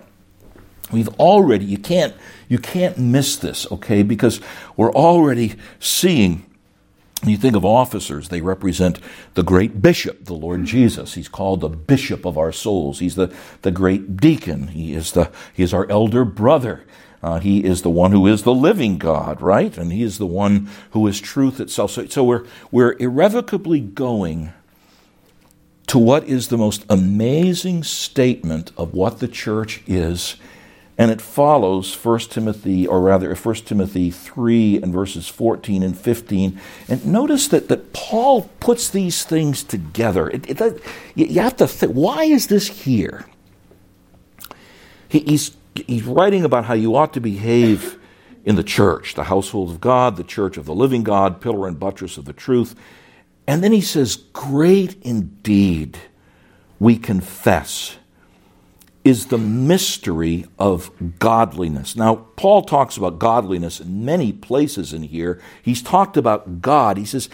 we've 0.91 1.09
already 1.21 1.65
you 1.65 1.79
can't 1.79 2.15
you 2.49 2.59
can't 2.59 2.99
miss 2.99 3.37
this, 3.37 3.71
okay? 3.71 4.03
Because 4.03 4.41
we're 4.77 4.93
already 4.93 5.55
seeing 5.79 6.45
you 7.25 7.37
think 7.37 7.57
of 7.57 7.65
officers, 7.65 8.29
they 8.29 8.41
represent 8.41 8.99
the 9.35 9.43
great 9.45 9.83
bishop, 9.83 10.25
the 10.25 10.35
Lord 10.35 10.65
Jesus. 10.65 11.15
He's 11.15 11.29
called 11.29 11.61
the 11.61 11.69
bishop 11.69 12.25
of 12.25 12.39
our 12.39 12.53
souls. 12.53 13.01
He's 13.01 13.17
the, 13.17 13.35
the 13.63 13.73
great 13.73 14.17
deacon. 14.19 14.69
He 14.69 14.95
is, 14.95 15.11
the, 15.11 15.31
he 15.53 15.65
is 15.65 15.75
our 15.75 15.91
elder 15.91 16.25
brother. 16.25 16.85
Uh, 17.23 17.41
he 17.41 17.65
is 17.65 17.83
the 17.83 17.91
one 17.91 18.13
who 18.13 18.27
is 18.27 18.45
the 18.45 18.55
living 18.55 18.97
God, 18.97 19.41
right? 19.41 19.77
And 19.77 19.93
he 19.93 20.03
is 20.03 20.19
the 20.19 20.27
one 20.27 20.69
who 20.93 21.07
is 21.07 21.21
truth 21.21 21.59
itself. 21.59 21.91
So, 21.91 22.07
so 22.07 22.23
we're, 22.23 22.45
we're 22.71 22.97
irrevocably 23.01 23.81
going 23.81 24.53
to 25.89 25.99
what 25.99 26.25
is 26.25 26.49
the 26.49 26.59
most 26.59 26.85
amazing 26.89 27.83
statement 27.83 28.71
of 28.77 28.95
what 28.95 29.19
the 29.19 29.27
church 29.27 29.83
is. 29.87 30.37
And 30.97 31.11
it 31.11 31.21
follows 31.21 31.95
1 31.95 32.19
Timothy, 32.21 32.87
or 32.87 33.01
rather 33.01 33.35
1 33.35 33.55
Timothy 33.57 34.11
3 34.11 34.83
and 34.83 34.93
verses 34.93 35.29
14 35.29 35.83
and 35.83 35.99
15. 35.99 36.61
And 36.89 37.07
notice 37.07 37.49
that, 37.49 37.69
that 37.69 37.93
Paul 37.93 38.51
puts 38.61 38.91
these 38.91 39.25
things 39.25 39.63
together. 39.63 40.29
It, 40.29 40.61
it, 40.61 40.83
you 41.15 41.41
have 41.41 41.57
to 41.57 41.67
think, 41.67 41.93
why 41.93 42.25
is 42.25 42.49
this 42.49 42.69
here? 42.69 43.27
He, 45.09 45.21
he's 45.21 45.57
he's 45.87 46.05
writing 46.05 46.45
about 46.45 46.65
how 46.65 46.75
you 46.75 46.97
ought 46.97 47.13
to 47.15 47.21
behave 47.21 47.99
in 48.45 48.57
the 48.57 48.63
church, 48.63 49.15
the 49.15 49.25
household 49.25 49.71
of 49.71 49.81
God, 49.81 50.17
the 50.17 50.25
church 50.25 50.57
of 50.57 50.65
the 50.65 50.75
living 50.75 51.03
God, 51.03 51.41
pillar 51.41 51.69
and 51.69 51.79
buttress 51.79 52.17
of 52.17 52.25
the 52.25 52.33
truth. 52.33 52.75
And 53.47 53.63
then 53.63 53.73
he 53.73 53.81
says, 53.81 54.17
Great 54.17 54.97
indeed, 55.03 55.99
we 56.79 56.97
confess, 56.97 57.97
is 59.05 59.27
the 59.27 59.39
mystery 59.39 60.47
of 60.59 60.91
godliness. 61.19 61.97
Now, 61.97 62.17
Paul 62.37 62.63
talks 62.63 62.97
about 62.97 63.19
godliness 63.19 63.81
in 63.81 64.05
many 64.05 64.33
places 64.33 64.93
in 64.93 65.03
here. 65.03 65.41
He's 65.63 65.83
talked 65.83 66.17
about 66.17 66.61
God. 66.61 66.97
He 66.97 67.05
says, 67.05 67.29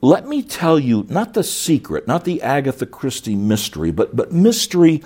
Let 0.00 0.26
me 0.26 0.42
tell 0.42 0.78
you, 0.78 1.06
not 1.08 1.34
the 1.34 1.44
secret, 1.44 2.06
not 2.06 2.24
the 2.24 2.42
Agatha 2.42 2.86
Christie 2.86 3.36
mystery, 3.36 3.90
but, 3.90 4.14
but 4.14 4.32
mystery 4.32 5.02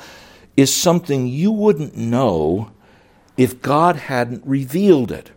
is 0.56 0.74
something 0.74 1.26
you 1.26 1.50
wouldn't 1.50 1.96
know 1.96 2.70
if 3.36 3.62
God 3.62 3.96
hadn't 3.96 4.46
revealed 4.46 5.10
it. 5.10 5.30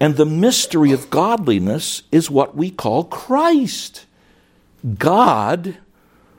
And 0.00 0.16
the 0.16 0.26
mystery 0.26 0.92
of 0.92 1.10
godliness 1.10 2.02
is 2.12 2.30
what 2.30 2.56
we 2.56 2.70
call 2.70 3.04
Christ. 3.04 4.06
God, 4.98 5.78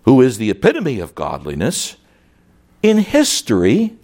who 0.05 0.21
is 0.21 0.37
the 0.37 0.49
epitome 0.49 0.99
of 0.99 1.15
godliness, 1.15 1.97
in 2.83 2.99
history 2.99 3.97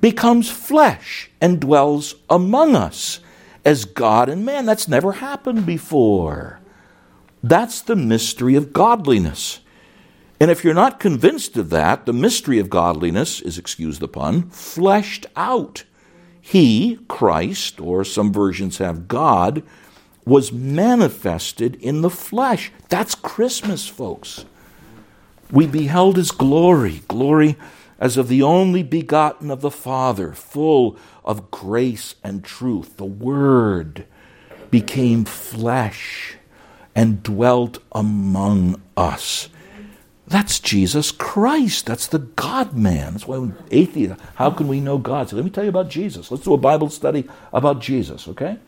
becomes 0.00 0.50
flesh 0.50 1.30
and 1.40 1.60
dwells 1.60 2.14
among 2.28 2.74
us 2.74 3.20
as 3.64 3.84
God 3.84 4.28
and 4.28 4.44
man. 4.44 4.66
That's 4.66 4.88
never 4.88 5.12
happened 5.12 5.64
before. 5.66 6.60
That's 7.42 7.82
the 7.82 7.96
mystery 7.96 8.54
of 8.54 8.72
godliness. 8.72 9.60
And 10.44 10.50
if 10.50 10.62
you're 10.62 10.74
not 10.74 11.00
convinced 11.00 11.56
of 11.56 11.70
that, 11.70 12.04
the 12.04 12.12
mystery 12.12 12.58
of 12.58 12.68
godliness 12.68 13.40
is, 13.40 13.56
excuse 13.56 13.98
the 13.98 14.06
pun, 14.06 14.50
fleshed 14.50 15.24
out. 15.36 15.84
He, 16.38 16.98
Christ, 17.08 17.80
or 17.80 18.04
some 18.04 18.30
versions 18.30 18.76
have 18.76 19.08
God, 19.08 19.62
was 20.26 20.52
manifested 20.52 21.76
in 21.76 22.02
the 22.02 22.10
flesh. 22.10 22.70
That's 22.90 23.14
Christmas, 23.14 23.88
folks. 23.88 24.44
We 25.50 25.66
beheld 25.66 26.18
his 26.18 26.30
glory, 26.30 27.00
glory 27.08 27.56
as 27.98 28.18
of 28.18 28.28
the 28.28 28.42
only 28.42 28.82
begotten 28.82 29.50
of 29.50 29.62
the 29.62 29.70
Father, 29.70 30.34
full 30.34 30.98
of 31.24 31.50
grace 31.50 32.16
and 32.22 32.44
truth. 32.44 32.98
The 32.98 33.06
Word 33.06 34.04
became 34.70 35.24
flesh 35.24 36.36
and 36.94 37.22
dwelt 37.22 37.78
among 37.92 38.82
us. 38.94 39.48
That's 40.26 40.58
Jesus 40.58 41.12
Christ. 41.12 41.86
That's 41.86 42.06
the 42.06 42.20
God 42.20 42.74
man. 42.74 43.12
That's 43.12 43.26
why 43.26 43.50
atheists, 43.70 44.22
how 44.36 44.50
can 44.50 44.68
we 44.68 44.80
know 44.80 44.96
God? 44.96 45.28
So 45.28 45.36
let 45.36 45.44
me 45.44 45.50
tell 45.50 45.64
you 45.64 45.70
about 45.70 45.90
Jesus. 45.90 46.30
Let's 46.30 46.44
do 46.44 46.54
a 46.54 46.58
Bible 46.58 46.88
study 46.88 47.28
about 47.52 47.80
Jesus, 47.80 48.26
okay? 48.28 48.58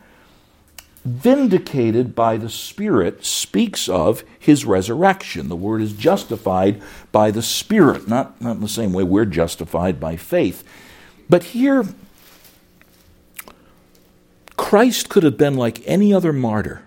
Vindicated 1.03 2.13
by 2.13 2.37
the 2.37 2.49
Spirit 2.49 3.25
speaks 3.25 3.89
of 3.89 4.23
his 4.37 4.65
resurrection. 4.65 5.49
The 5.49 5.55
word 5.55 5.81
is 5.81 5.93
justified 5.93 6.81
by 7.11 7.31
the 7.31 7.41
Spirit, 7.41 8.07
not, 8.07 8.39
not 8.39 8.57
in 8.57 8.61
the 8.61 8.67
same 8.67 8.93
way 8.93 9.03
we're 9.03 9.25
justified 9.25 9.99
by 9.99 10.15
faith. 10.15 10.63
But 11.27 11.43
here, 11.43 11.85
Christ 14.57 15.09
could 15.09 15.23
have 15.23 15.37
been 15.37 15.55
like 15.55 15.81
any 15.87 16.13
other 16.13 16.33
martyr. 16.33 16.83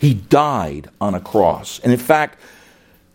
He 0.00 0.14
died 0.14 0.88
on 1.00 1.14
a 1.14 1.20
cross. 1.20 1.78
And 1.80 1.92
in 1.92 1.98
fact, 1.98 2.38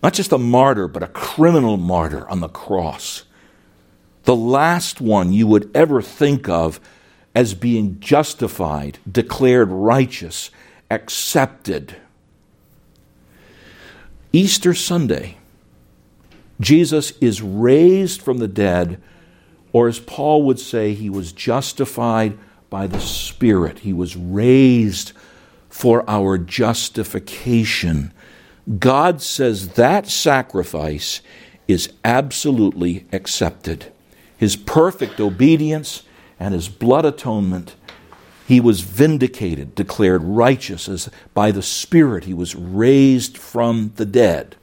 not 0.06 0.14
just 0.14 0.32
a 0.32 0.38
martyr, 0.38 0.88
but 0.88 1.02
a 1.02 1.08
criminal 1.08 1.78
martyr 1.78 2.30
on 2.30 2.40
the 2.40 2.48
cross. 2.48 3.24
The 4.26 4.36
last 4.36 5.02
one 5.02 5.34
you 5.34 5.48
would 5.48 5.76
ever 5.76 6.00
think 6.00 6.48
of 6.48 6.80
as 7.34 7.56
being 7.56 8.00
justified, 8.00 9.00
declared 9.12 9.72
righteous, 9.72 10.52
accepted. 10.92 11.96
Easter 14.32 14.76
Sunday, 14.76 15.38
Jesus 16.62 17.14
is 17.20 17.42
raised 17.42 18.22
from 18.22 18.38
the 18.38 18.48
dead, 18.48 19.02
or 19.74 19.88
as 19.88 19.98
Paul 19.98 20.44
would 20.44 20.60
say, 20.60 20.94
he 20.94 21.10
was 21.10 21.34
justified 21.34 22.38
by 22.70 22.86
the 22.86 23.00
Spirit. 23.00 23.80
He 23.80 23.92
was 23.92 24.16
raised 24.16 25.14
for 25.68 26.08
our 26.08 26.38
justification. 26.38 28.14
God 28.80 29.22
says 29.22 29.70
that 29.70 30.08
sacrifice 30.08 31.22
is 31.68 31.94
absolutely 32.04 33.06
accepted. 33.12 33.92
His 34.38 34.56
perfect 34.56 35.20
obedience 35.20 36.04
and 36.40 36.54
his 36.54 36.68
blood 36.68 37.06
atonement, 37.06 37.76
he 38.48 38.60
was 38.60 38.82
vindicated, 38.82 39.76
declared 39.76 40.24
righteous 40.24 40.90
as 40.90 41.10
by 41.34 41.52
the 41.52 41.62
Spirit 41.62 42.26
he 42.26 42.34
was 42.34 42.56
raised 42.56 43.38
from 43.38 43.94
the 43.96 44.06
dead. 44.06 44.56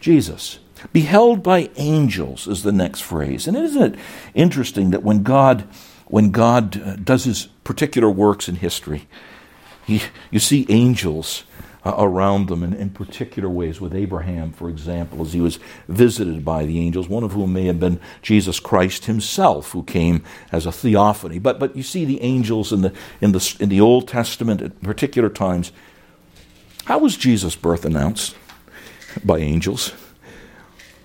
Jesus, 0.00 0.58
beheld 0.92 1.42
by 1.42 1.70
angels 1.76 2.46
is 2.46 2.62
the 2.62 2.72
next 2.72 3.00
phrase. 3.00 3.46
And 3.46 3.56
isn't 3.56 3.94
it 3.94 4.00
interesting 4.34 4.90
that 4.90 5.02
when 5.02 5.22
God 5.22 5.66
when 6.06 6.30
God 6.30 6.80
uh, 6.80 6.96
does 6.96 7.24
his 7.24 7.46
particular 7.64 8.10
works 8.10 8.48
in 8.48 8.56
history, 8.56 9.08
he, 9.86 10.02
you 10.30 10.38
see 10.38 10.66
angels 10.68 11.44
uh, 11.84 11.94
around 11.98 12.48
them 12.48 12.62
in, 12.62 12.72
in 12.72 12.90
particular 12.90 13.48
ways, 13.48 13.80
with 13.80 13.94
Abraham, 13.94 14.52
for 14.52 14.68
example, 14.68 15.20
as 15.22 15.32
he 15.32 15.40
was 15.40 15.58
visited 15.86 16.44
by 16.44 16.64
the 16.64 16.80
angels, 16.80 17.08
one 17.08 17.22
of 17.22 17.32
whom 17.32 17.52
may 17.52 17.66
have 17.66 17.78
been 17.78 18.00
Jesus 18.22 18.58
Christ 18.58 19.04
himself, 19.04 19.72
who 19.72 19.82
came 19.82 20.24
as 20.50 20.66
a 20.66 20.72
theophany. 20.72 21.38
But, 21.38 21.58
but 21.58 21.76
you 21.76 21.82
see 21.82 22.04
the 22.04 22.22
angels 22.22 22.72
in 22.72 22.80
the, 22.80 22.92
in, 23.20 23.32
the, 23.32 23.56
in 23.60 23.68
the 23.68 23.80
Old 23.80 24.08
Testament 24.08 24.62
at 24.62 24.80
particular 24.82 25.28
times. 25.28 25.72
How 26.86 26.98
was 26.98 27.16
Jesus' 27.16 27.56
birth 27.56 27.84
announced? 27.84 28.34
By 29.24 29.38
angels. 29.38 29.92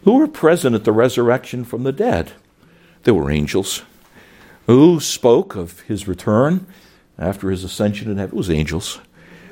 Who 0.04 0.18
were 0.18 0.28
present 0.28 0.76
at 0.76 0.86
the 0.86 0.92
resurrection 0.92 1.66
from 1.66 1.84
the 1.84 1.92
dead? 1.92 2.32
There 3.04 3.14
were 3.14 3.32
angels. 3.32 3.84
Who 4.66 5.00
spoke 5.00 5.56
of 5.56 5.82
his 5.82 6.08
return 6.08 6.68
after 7.18 7.50
his 7.50 7.64
ascension 7.64 8.10
in 8.10 8.18
heaven? 8.18 8.36
It 8.36 8.38
was 8.38 8.50
angels. 8.50 9.00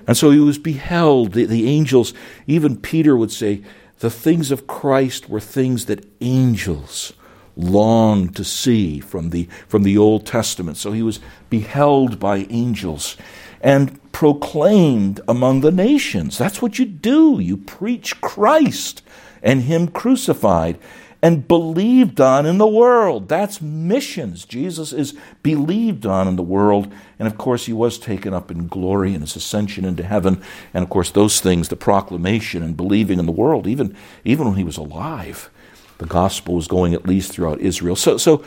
And 0.07 0.17
so 0.17 0.31
he 0.31 0.39
was 0.39 0.57
beheld. 0.57 1.33
The, 1.33 1.45
the 1.45 1.67
angels, 1.69 2.13
even 2.47 2.77
Peter 2.77 3.15
would 3.15 3.31
say, 3.31 3.61
the 3.99 4.09
things 4.09 4.51
of 4.51 4.67
Christ 4.67 5.29
were 5.29 5.39
things 5.39 5.85
that 5.85 6.07
angels 6.21 7.13
longed 7.55 8.35
to 8.35 8.43
see 8.43 8.99
from 8.99 9.31
the, 9.31 9.49
from 9.67 9.83
the 9.83 9.97
Old 9.97 10.25
Testament. 10.25 10.77
So 10.77 10.91
he 10.91 11.03
was 11.03 11.19
beheld 11.49 12.19
by 12.19 12.47
angels 12.49 13.17
and 13.61 13.99
proclaimed 14.11 15.19
among 15.27 15.61
the 15.61 15.71
nations. 15.71 16.37
That's 16.37 16.61
what 16.61 16.79
you 16.79 16.85
do. 16.85 17.39
You 17.39 17.57
preach 17.57 18.21
Christ 18.21 19.01
and 19.41 19.63
Him 19.63 19.87
crucified 19.87 20.79
and 21.21 21.47
believed 21.47 22.21
on 22.21 22.45
in 22.45 22.57
the 22.57 22.67
world. 22.67 23.27
That's 23.27 23.61
missions. 23.61 24.45
Jesus 24.45 24.93
is 24.93 25.17
believed 25.41 26.05
on 26.05 26.27
in 26.27 26.35
the 26.35 26.43
world. 26.43 26.93
And 27.17 27.27
of 27.27 27.37
course, 27.37 27.65
he 27.65 27.73
was 27.73 27.97
taken 27.97 28.33
up 28.33 28.51
in 28.51 28.67
glory 28.67 29.13
and 29.13 29.21
his 29.21 29.35
ascension 29.35 29.83
into 29.85 30.03
heaven. 30.03 30.41
And 30.73 30.83
of 30.83 30.89
course, 30.89 31.09
those 31.09 31.39
things, 31.39 31.69
the 31.69 31.75
proclamation 31.75 32.61
and 32.61 32.77
believing 32.77 33.19
in 33.19 33.25
the 33.25 33.31
world, 33.31 33.67
even, 33.67 33.95
even 34.23 34.47
when 34.47 34.57
he 34.57 34.63
was 34.63 34.77
alive, 34.77 35.49
the 35.97 36.05
gospel 36.05 36.55
was 36.55 36.67
going 36.67 36.93
at 36.93 37.07
least 37.07 37.31
throughout 37.31 37.59
Israel. 37.59 37.95
So, 37.95 38.17
so 38.17 38.43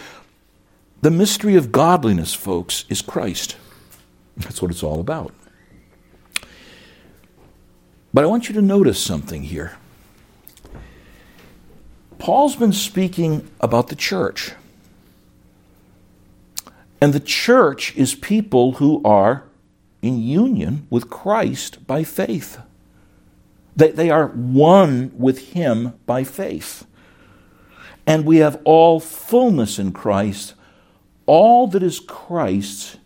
the 1.02 1.10
mystery 1.10 1.56
of 1.56 1.72
godliness, 1.72 2.34
folks, 2.34 2.84
is 2.88 3.02
Christ. 3.02 3.56
That's 4.36 4.62
what 4.62 4.70
it's 4.70 4.82
all 4.82 5.00
about. 5.00 5.34
But 8.14 8.24
I 8.24 8.26
want 8.26 8.48
you 8.48 8.54
to 8.54 8.62
notice 8.62 9.02
something 9.02 9.42
here. 9.42 9.76
Paul's 12.20 12.54
been 12.54 12.72
speaking 12.72 13.50
about 13.60 13.88
the 13.88 13.96
church. 13.96 14.52
And 17.00 17.14
the 17.14 17.18
church 17.18 17.96
is 17.96 18.14
people 18.14 18.72
who 18.72 19.02
are 19.04 19.44
in 20.02 20.20
union 20.20 20.86
with 20.90 21.08
Christ 21.08 21.86
by 21.86 22.04
faith. 22.04 22.60
They, 23.74 23.90
they 23.90 24.10
are 24.10 24.26
one 24.28 25.12
with 25.16 25.52
Him 25.54 25.94
by 26.04 26.24
faith. 26.24 26.86
And 28.06 28.26
we 28.26 28.36
have 28.36 28.60
all 28.64 29.00
fullness 29.00 29.78
in 29.78 29.92
Christ. 29.92 30.54
All 31.24 31.66
that 31.68 31.82
is 31.82 32.00
Christ's 32.00 32.98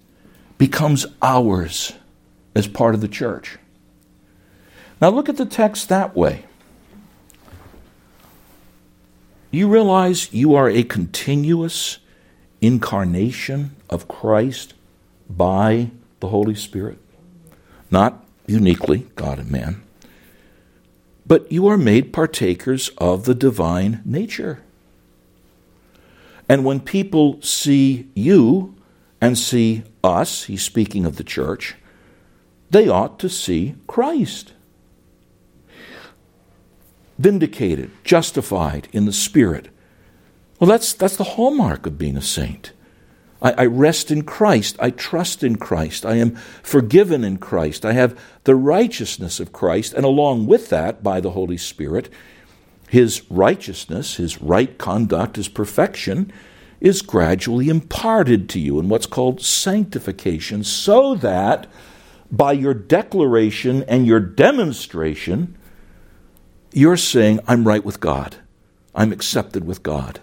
becomes 0.59 1.07
ours 1.23 1.93
as 2.55 2.67
part 2.67 2.97
of 2.97 3.01
the 3.01 3.09
church. 3.09 3.59
Now 5.01 5.11
look 5.11 5.29
at 5.29 5.37
the 5.37 5.47
text 5.47 5.89
that 5.89 6.17
way. 6.17 6.47
You 9.55 9.69
realize 9.69 10.33
you 10.33 10.57
are 10.57 10.69
a 10.69 10.83
continuous 10.83 11.99
incarnation 12.61 13.77
of 13.89 14.09
Christ 14.09 14.75
by 15.31 15.93
the 16.19 16.27
Holy 16.27 16.57
Spirit? 16.57 16.99
Not 17.89 18.27
uniquely, 18.49 19.07
God 19.15 19.39
and 19.39 19.53
man, 19.53 19.81
but 21.25 21.53
you 21.53 21.69
are 21.69 21.79
made 21.79 22.13
partakers 22.13 22.89
of 22.99 23.27
the 23.27 23.35
divine 23.37 24.03
nature. 24.05 24.61
And 26.49 26.65
when 26.65 26.81
people 26.81 27.41
see 27.41 28.09
you 28.13 28.75
and 29.21 29.39
see 29.39 29.85
us, 30.03 30.43
he's 30.43 30.65
speaking 30.65 31.07
of 31.07 31.15
the 31.15 31.23
church, 31.23 31.77
they 32.71 32.89
ought 32.89 33.21
to 33.21 33.29
see 33.29 33.77
Christ 33.87 34.53
vindicated, 37.25 37.91
justified 38.05 38.87
in 38.93 39.07
the 39.07 39.13
Spirit. 39.13 39.71
Well, 40.61 40.69
that's, 40.69 40.93
that's 40.93 41.17
the 41.17 41.25
hallmark 41.25 41.87
of 41.87 41.97
being 41.97 42.19
a 42.19 42.23
saint. 42.23 42.75
I, 43.41 43.53
I, 43.53 43.65
rest 43.65 44.11
in 44.11 44.25
Christ. 44.25 44.77
I 44.79 44.91
trust 44.91 45.43
in 45.43 45.57
Christ. 45.57 46.05
I 46.05 46.17
am 46.17 46.37
forgiven 46.63 47.25
in 47.25 47.39
Christ. 47.39 47.87
I 47.87 47.95
have 47.95 48.21
the 48.45 48.55
righteousness 48.55 49.41
of 49.41 49.55
Christ. 49.55 49.95
And 49.95 50.05
along 50.05 50.49
with 50.49 50.69
that, 50.69 51.03
by 51.03 51.19
the 51.21 51.31
Holy 51.31 51.57
Spirit, 51.57 52.11
his 52.91 53.23
righteousness, 53.31 54.17
his 54.17 54.43
right 54.43 54.77
conduct, 54.77 55.37
his 55.37 55.49
perfection 55.49 56.31
is 56.79 57.01
gradually 57.01 57.71
imparted 57.71 58.51
to 58.51 58.61
you 58.61 58.79
in 58.79 58.91
what's 58.91 59.07
called 59.07 59.41
sanctification, 59.41 60.63
so 60.63 61.15
that 61.15 61.67
by 62.31 62.53
your 62.53 62.75
declaration 62.75 63.83
and 63.85 64.07
your 64.07 64.21
demonstration, 64.21 65.57
you're 66.75 66.97
saying, 66.97 67.39
I'm 67.47 67.67
right 67.67 67.85
with 67.85 68.01
God. 68.01 68.37
I'm 68.95 69.13
accepted 69.13 69.65
with 69.65 69.83
God. 69.83 70.21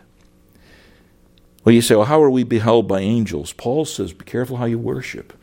Well, 1.63 1.73
you 1.73 1.81
say, 1.81 1.95
well, 1.95 2.05
how 2.05 2.21
are 2.21 2.29
we 2.29 2.43
beheld 2.43 2.87
by 2.87 2.99
angels? 2.99 3.53
Paul 3.53 3.85
says, 3.85 4.13
be 4.13 4.25
careful 4.25 4.57
how 4.57 4.65
you 4.65 4.77
worship. 4.77 5.33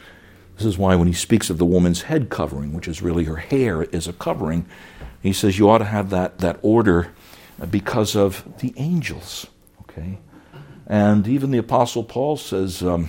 This 0.57 0.66
is 0.66 0.77
why 0.77 0.97
when 0.97 1.07
he 1.07 1.14
speaks 1.14 1.49
of 1.49 1.59
the 1.59 1.64
woman's 1.64 2.03
head 2.03 2.29
covering, 2.29 2.73
which 2.73 2.88
is 2.88 3.01
really 3.01 3.25
her 3.25 3.37
hair 3.37 3.85
is 3.85 4.07
a 4.07 4.12
covering, 4.12 4.66
he 5.23 5.33
says 5.33 5.59
you 5.59 5.71
ought 5.71 5.79
to 5.79 5.85
have 5.85 6.11
that, 6.11 6.38
that 6.38 6.59
order 6.62 7.12
because 7.71 8.14
of 8.14 8.44
the 8.59 8.75
angels. 8.77 9.47
Okay? 9.83 10.18
And 10.87 11.27
even 11.27 11.53
the 11.53 11.59
Apostle 11.59 12.05
Paul 12.05 12.37
says, 12.37 12.83
um, 12.83 13.09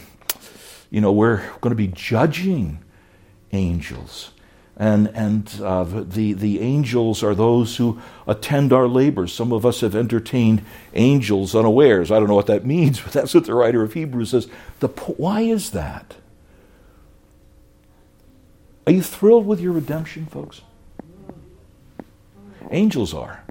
you 0.89 1.01
know, 1.01 1.11
we're 1.11 1.37
going 1.59 1.71
to 1.71 1.75
be 1.75 1.87
judging 1.87 2.79
angels 3.51 4.31
and, 4.79 5.07
and 5.09 5.59
uh, 5.61 5.83
the, 5.83 6.31
the 6.31 6.61
angels 6.61 7.21
are 7.21 7.35
those 7.35 7.75
who 7.75 7.99
attend 8.25 8.71
our 8.71 8.87
labors. 8.87 9.33
Some 9.33 9.51
of 9.51 9.65
us 9.65 9.81
have 9.81 9.93
entertained 9.93 10.63
angels 10.93 11.53
unawares. 11.53 12.11
I 12.11 12.17
don't 12.17 12.29
know 12.29 12.35
what 12.35 12.47
that 12.47 12.65
means, 12.65 12.99
but 13.03 13.11
that's 13.11 13.33
what 13.33 13.43
the 13.43 13.53
writer 13.53 13.83
of 13.83 13.91
Hebrews 13.91 14.29
says. 14.29 14.47
The, 14.79 14.87
why 14.87 15.41
is 15.41 15.71
that? 15.71 16.15
Are 18.87 18.93
you 18.93 19.03
thrilled 19.03 19.45
with 19.45 19.59
your 19.59 19.73
redemption, 19.73 20.25
folks? 20.25 20.61
Angels 22.71 23.13
are. 23.13 23.43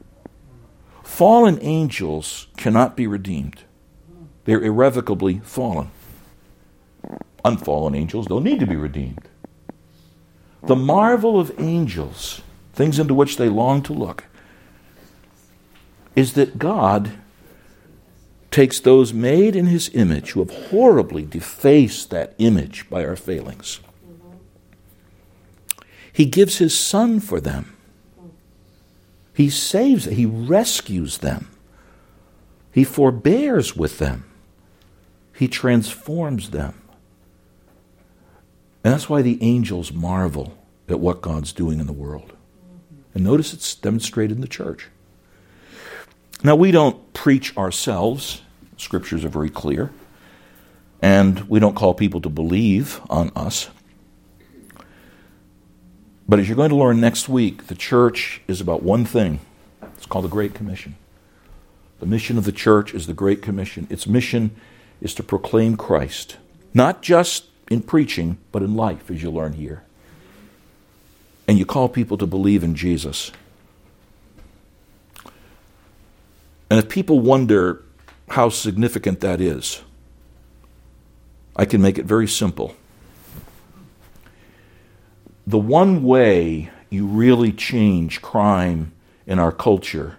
Fallen 1.04 1.58
angels 1.60 2.46
cannot 2.56 2.96
be 2.96 3.06
redeemed, 3.06 3.64
they're 4.44 4.62
irrevocably 4.62 5.40
fallen. 5.40 5.90
Unfallen 7.44 7.94
angels 7.94 8.26
don't 8.26 8.44
need 8.44 8.60
to 8.60 8.66
be 8.66 8.76
redeemed. 8.76 9.27
The 10.62 10.76
marvel 10.76 11.38
of 11.38 11.52
angels, 11.58 12.42
things 12.72 12.98
into 12.98 13.14
which 13.14 13.36
they 13.36 13.48
long 13.48 13.82
to 13.82 13.92
look, 13.92 14.24
is 16.16 16.32
that 16.34 16.58
God 16.58 17.12
takes 18.50 18.80
those 18.80 19.12
made 19.12 19.54
in 19.54 19.66
his 19.66 19.88
image 19.94 20.32
who 20.32 20.40
have 20.40 20.70
horribly 20.70 21.24
defaced 21.24 22.10
that 22.10 22.34
image 22.38 22.88
by 22.90 23.04
our 23.04 23.16
failings. 23.16 23.80
He 26.12 26.24
gives 26.24 26.58
his 26.58 26.76
son 26.76 27.20
for 27.20 27.40
them. 27.40 27.76
He 29.32 29.48
saves, 29.50 30.06
he 30.06 30.26
rescues 30.26 31.18
them. 31.18 31.48
He 32.72 32.82
forbears 32.82 33.76
with 33.76 33.98
them. 33.98 34.24
He 35.32 35.46
transforms 35.46 36.50
them. 36.50 36.82
And 38.88 38.94
that's 38.94 39.10
why 39.10 39.20
the 39.20 39.36
angels 39.42 39.92
marvel 39.92 40.56
at 40.88 40.98
what 40.98 41.20
God's 41.20 41.52
doing 41.52 41.78
in 41.78 41.86
the 41.86 41.92
world. 41.92 42.32
And 43.12 43.22
notice 43.22 43.52
it's 43.52 43.74
demonstrated 43.74 44.38
in 44.38 44.40
the 44.40 44.48
church. 44.48 44.88
Now, 46.42 46.56
we 46.56 46.70
don't 46.70 47.12
preach 47.12 47.54
ourselves, 47.58 48.40
scriptures 48.78 49.26
are 49.26 49.28
very 49.28 49.50
clear, 49.50 49.92
and 51.02 51.40
we 51.50 51.60
don't 51.60 51.76
call 51.76 51.92
people 51.92 52.22
to 52.22 52.30
believe 52.30 53.02
on 53.10 53.30
us. 53.36 53.68
But 56.26 56.38
as 56.38 56.48
you're 56.48 56.56
going 56.56 56.70
to 56.70 56.76
learn 56.76 56.98
next 56.98 57.28
week, 57.28 57.66
the 57.66 57.74
church 57.74 58.40
is 58.48 58.62
about 58.62 58.82
one 58.82 59.04
thing 59.04 59.40
it's 59.82 60.06
called 60.06 60.24
the 60.24 60.30
Great 60.30 60.54
Commission. 60.54 60.96
The 62.00 62.06
mission 62.06 62.38
of 62.38 62.46
the 62.46 62.52
church 62.52 62.94
is 62.94 63.06
the 63.06 63.12
Great 63.12 63.42
Commission. 63.42 63.86
Its 63.90 64.06
mission 64.06 64.56
is 65.02 65.12
to 65.12 65.22
proclaim 65.22 65.76
Christ, 65.76 66.38
not 66.72 67.02
just 67.02 67.47
in 67.70 67.82
preaching, 67.82 68.38
but 68.52 68.62
in 68.62 68.74
life, 68.74 69.10
as 69.10 69.22
you 69.22 69.30
learn 69.30 69.52
here. 69.52 69.82
And 71.46 71.58
you 71.58 71.66
call 71.66 71.88
people 71.88 72.18
to 72.18 72.26
believe 72.26 72.62
in 72.62 72.74
Jesus. 72.74 73.32
And 76.70 76.78
if 76.78 76.88
people 76.88 77.20
wonder 77.20 77.82
how 78.30 78.50
significant 78.50 79.20
that 79.20 79.40
is, 79.40 79.82
I 81.56 81.64
can 81.64 81.80
make 81.80 81.98
it 81.98 82.04
very 82.04 82.28
simple. 82.28 82.76
The 85.46 85.58
one 85.58 86.04
way 86.04 86.70
you 86.90 87.06
really 87.06 87.52
change 87.52 88.20
crime 88.20 88.92
in 89.26 89.38
our 89.38 89.52
culture 89.52 90.18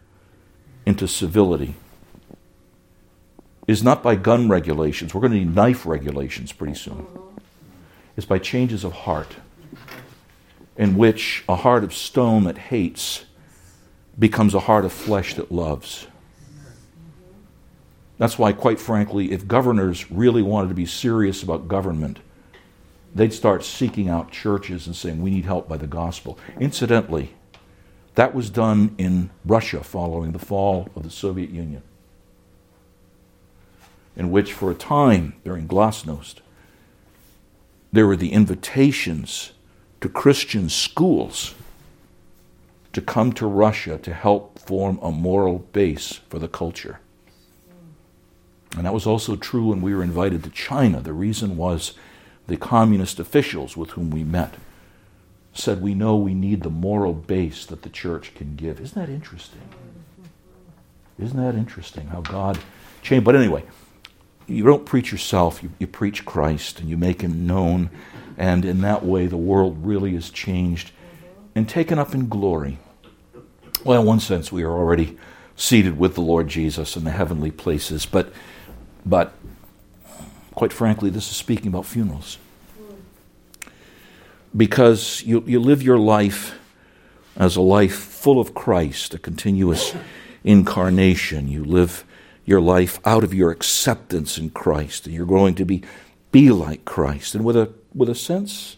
into 0.86 1.08
civility 1.08 1.76
is 3.68 3.84
not 3.84 4.02
by 4.02 4.16
gun 4.16 4.50
regulations. 4.50 5.14
We're 5.14 5.22
going 5.22 5.34
to 5.34 5.38
need 5.40 5.56
knife 5.56 5.86
regulations 5.86 6.52
pretty 6.52 6.74
soon. 6.74 7.06
It's 8.20 8.26
by 8.26 8.40
changes 8.40 8.84
of 8.84 8.92
heart, 8.92 9.38
in 10.76 10.98
which 10.98 11.46
a 11.48 11.56
heart 11.56 11.86
of 11.86 11.94
stone 11.94 12.44
that 12.44 12.58
hates 12.58 13.24
becomes 14.20 14.54
a 14.54 14.60
heart 14.60 14.84
of 14.84 14.92
flesh 14.92 15.36
that 15.36 15.54
loves. 15.54 16.06
That's 18.18 18.38
why, 18.38 18.52
quite 18.52 18.78
frankly, 18.78 19.32
if 19.32 19.48
governors 19.48 20.12
really 20.12 20.42
wanted 20.42 20.68
to 20.68 20.74
be 20.74 20.86
serious 20.86 21.44
about 21.44 21.70
government, 21.70 22.20
they'd 23.16 23.32
start 23.32 23.64
seeking 23.64 24.10
out 24.10 24.34
churches 24.34 24.86
and 24.86 24.98
saying, 24.98 25.22
We 25.22 25.32
need 25.32 25.46
help 25.46 25.70
by 25.70 25.78
the 25.78 25.88
gospel. 25.88 26.38
Incidentally, 26.60 27.36
that 28.16 28.36
was 28.36 28.50
done 28.50 28.96
in 28.98 29.30
Russia 29.46 29.82
following 29.82 30.34
the 30.34 30.40
fall 30.40 30.90
of 30.94 31.04
the 31.04 31.10
Soviet 31.10 31.52
Union, 31.52 31.84
in 34.18 34.30
which, 34.30 34.52
for 34.52 34.70
a 34.70 34.76
time 34.76 35.36
during 35.46 35.70
Glasnost, 35.70 36.42
there 37.92 38.08
were 38.08 38.16
the 38.16 38.32
invitations 38.32 39.52
to 40.02 40.10
Christian 40.10 40.70
schools 40.70 41.56
to 42.94 43.02
come 43.02 43.34
to 43.34 43.48
Russia 43.48 43.98
to 44.00 44.14
help 44.14 44.60
form 44.60 45.00
a 45.02 45.12
moral 45.12 45.60
base 45.60 46.20
for 46.30 46.40
the 46.40 46.48
culture. 46.48 47.00
And 48.76 48.86
that 48.86 48.94
was 48.94 49.08
also 49.08 49.36
true 49.36 49.68
when 49.68 49.82
we 49.82 49.94
were 49.94 50.04
invited 50.04 50.44
to 50.44 50.50
China. 50.50 51.02
The 51.02 51.14
reason 51.14 51.58
was 51.58 51.94
the 52.48 52.58
communist 52.58 53.20
officials 53.20 53.76
with 53.76 53.92
whom 53.92 54.10
we 54.10 54.24
met 54.24 54.56
said, 55.54 55.82
We 55.82 55.94
know 55.96 56.16
we 56.16 56.34
need 56.34 56.64
the 56.64 56.70
moral 56.70 57.14
base 57.14 57.66
that 57.66 57.82
the 57.82 57.90
church 57.90 58.34
can 58.36 58.56
give. 58.56 58.80
Isn't 58.80 59.00
that 59.00 59.12
interesting? 59.12 59.62
Isn't 61.18 61.42
that 61.42 61.56
interesting 61.56 62.08
how 62.08 62.22
God 62.22 62.60
changed? 63.02 63.26
But 63.26 63.36
anyway, 63.36 63.64
you 64.50 64.64
don't 64.64 64.86
preach 64.86 65.12
yourself, 65.12 65.62
you, 65.64 65.72
you 65.80 65.88
preach 65.88 66.26
Christ 66.26 66.80
and 66.80 66.90
you 66.90 66.98
make 66.98 67.22
him 67.22 67.46
known. 67.46 67.90
And 68.38 68.66
in 68.66 68.82
that 68.82 69.06
way, 69.06 69.28
the 69.28 69.38
world 69.38 69.86
really 69.86 70.16
is 70.16 70.30
changed 70.30 70.92
and 71.56 71.68
taken 71.68 72.00
up 72.00 72.14
in 72.14 72.30
glory. 72.30 72.78
Well, 73.84 74.02
in 74.02 74.08
one 74.08 74.20
sense, 74.20 74.52
we 74.52 74.64
are 74.64 74.72
already 74.72 75.18
seated 75.56 75.98
with 75.98 76.16
the 76.16 76.22
Lord 76.22 76.48
Jesus 76.48 76.96
in 76.96 77.04
the 77.04 77.12
heavenly 77.12 77.52
places, 77.52 78.06
but 78.06 78.32
but 79.06 79.34
quite 80.54 80.74
frankly, 80.74 81.10
this 81.10 81.30
is 81.30 81.38
speaking 81.38 81.68
about 81.68 81.86
funerals. 81.86 82.38
Because 84.56 85.24
you, 85.24 85.44
you 85.46 85.60
live 85.60 85.82
your 85.82 85.98
life 85.98 86.58
as 87.36 87.56
a 87.56 87.62
life 87.62 87.96
full 87.96 88.40
of 88.40 88.54
Christ, 88.54 89.14
a 89.14 89.20
continuous 89.20 89.96
incarnation. 90.44 91.48
You 91.48 91.64
live 91.64 92.04
your 92.50 92.60
life 92.60 93.00
out 93.06 93.24
of 93.24 93.32
your 93.32 93.52
acceptance 93.52 94.40
in 94.40 94.50
Christ, 94.50 95.06
and 95.06 95.14
you're 95.14 95.26
going 95.28 95.54
to 95.56 95.66
be, 95.66 95.84
be 96.32 96.50
like 96.50 96.84
Christ. 96.84 97.36
And 97.36 97.46
with 97.46 97.56
a, 97.56 97.72
with 97.94 98.10
a 98.10 98.16
sense 98.16 98.76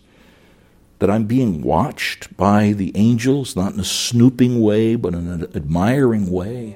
that 0.99 1.09
I'm 1.09 1.23
being 1.23 1.61
watched 1.61 2.35
by 2.35 2.73
the 2.73 2.91
angels, 2.95 3.55
not 3.55 3.73
in 3.73 3.79
a 3.79 3.85
snooping 3.85 4.61
way, 4.61 4.95
but 4.97 5.13
in 5.13 5.27
an 5.29 5.43
admiring 5.55 6.29
way, 6.29 6.75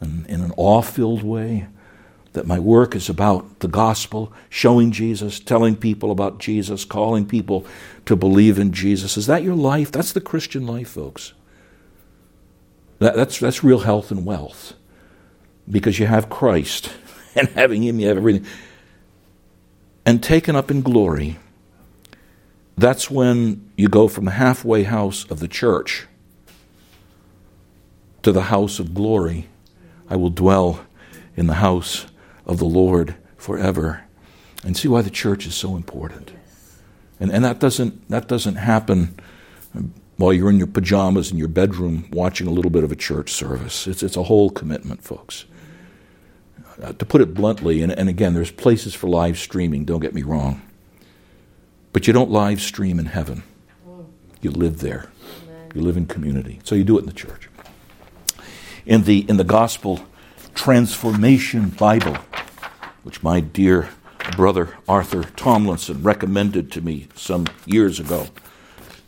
and 0.00 0.26
in 0.26 0.42
an 0.42 0.52
awe 0.58 0.82
filled 0.82 1.22
way 1.22 1.66
that 2.34 2.46
my 2.46 2.58
work 2.58 2.94
is 2.94 3.08
about 3.08 3.60
the 3.60 3.66
gospel, 3.66 4.30
showing 4.50 4.92
Jesus, 4.92 5.40
telling 5.40 5.74
people 5.74 6.10
about 6.10 6.38
Jesus, 6.38 6.84
calling 6.84 7.26
people 7.26 7.66
to 8.04 8.14
believe 8.14 8.58
in 8.58 8.70
Jesus. 8.70 9.16
Is 9.16 9.26
that 9.26 9.42
your 9.42 9.56
life? 9.56 9.90
That's 9.90 10.12
the 10.12 10.20
Christian 10.20 10.66
life, 10.66 10.90
folks. 10.90 11.32
That, 12.98 13.16
that's, 13.16 13.38
that's 13.38 13.64
real 13.64 13.80
health 13.80 14.10
and 14.10 14.26
wealth 14.26 14.74
because 15.70 15.98
you 15.98 16.06
have 16.06 16.30
Christ, 16.30 16.90
and 17.34 17.48
having 17.50 17.82
Him, 17.82 18.00
you 18.00 18.08
have 18.08 18.16
everything. 18.16 18.46
And 20.04 20.22
taken 20.22 20.56
up 20.56 20.70
in 20.70 20.82
glory, 20.82 21.38
that's 22.76 23.10
when 23.10 23.70
you 23.76 23.88
go 23.88 24.08
from 24.08 24.24
the 24.24 24.30
halfway 24.32 24.84
house 24.84 25.28
of 25.30 25.40
the 25.40 25.48
church 25.48 26.06
to 28.22 28.32
the 28.32 28.42
house 28.42 28.78
of 28.78 28.94
glory. 28.94 29.46
I 30.08 30.16
will 30.16 30.30
dwell 30.30 30.86
in 31.36 31.46
the 31.46 31.54
house 31.54 32.06
of 32.46 32.58
the 32.58 32.64
Lord 32.64 33.16
forever. 33.36 34.04
And 34.64 34.76
see 34.76 34.88
why 34.88 35.02
the 35.02 35.10
church 35.10 35.46
is 35.46 35.54
so 35.54 35.76
important. 35.76 36.32
And, 37.20 37.30
and 37.30 37.44
that, 37.44 37.58
doesn't, 37.58 38.08
that 38.08 38.28
doesn't 38.28 38.56
happen 38.56 39.18
while 40.16 40.32
you're 40.32 40.50
in 40.50 40.58
your 40.58 40.66
pajamas 40.66 41.30
in 41.30 41.38
your 41.38 41.48
bedroom 41.48 42.08
watching 42.12 42.46
a 42.46 42.50
little 42.50 42.70
bit 42.70 42.84
of 42.84 42.90
a 42.90 42.96
church 42.96 43.32
service. 43.32 43.86
It's, 43.86 44.02
it's 44.02 44.16
a 44.16 44.24
whole 44.24 44.50
commitment, 44.50 45.02
folks. 45.02 45.44
Uh, 46.80 46.92
to 46.92 47.04
put 47.04 47.20
it 47.20 47.34
bluntly, 47.34 47.82
and, 47.82 47.90
and 47.90 48.08
again, 48.08 48.34
there's 48.34 48.52
places 48.52 48.94
for 48.94 49.08
live 49.08 49.38
streaming, 49.38 49.84
don't 49.84 50.00
get 50.00 50.14
me 50.14 50.22
wrong. 50.22 50.62
But 51.92 52.06
you 52.06 52.12
don't 52.12 52.30
live 52.30 52.60
stream 52.60 52.98
in 52.98 53.06
heaven, 53.06 53.42
you 54.40 54.50
live 54.50 54.80
there. 54.80 55.10
You 55.74 55.82
live 55.82 55.96
in 55.96 56.06
community. 56.06 56.60
So 56.64 56.74
you 56.74 56.84
do 56.84 56.96
it 56.96 57.02
in 57.02 57.06
the 57.06 57.12
church. 57.12 57.48
In 58.86 59.02
the, 59.02 59.26
in 59.28 59.36
the 59.36 59.44
gospel 59.44 60.00
transformation 60.54 61.68
Bible, 61.68 62.16
which 63.02 63.22
my 63.22 63.40
dear 63.40 63.90
brother 64.36 64.76
Arthur 64.88 65.24
Tomlinson 65.24 66.02
recommended 66.02 66.72
to 66.72 66.80
me 66.80 67.08
some 67.14 67.46
years 67.64 68.00
ago. 68.00 68.28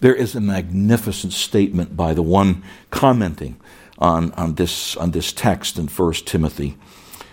There 0.01 0.15
is 0.15 0.35
a 0.35 0.41
magnificent 0.41 1.33
statement 1.33 1.97
by 1.97 2.15
the 2.15 2.23
one 2.23 2.63
commenting 2.91 3.61
on, 3.99 4.33
on, 4.33 4.55
this, 4.55 4.97
on 4.97 5.11
this 5.11 5.33
text 5.33 5.79
in 5.79 5.89
1 5.89 6.13
Timothy. 6.25 6.77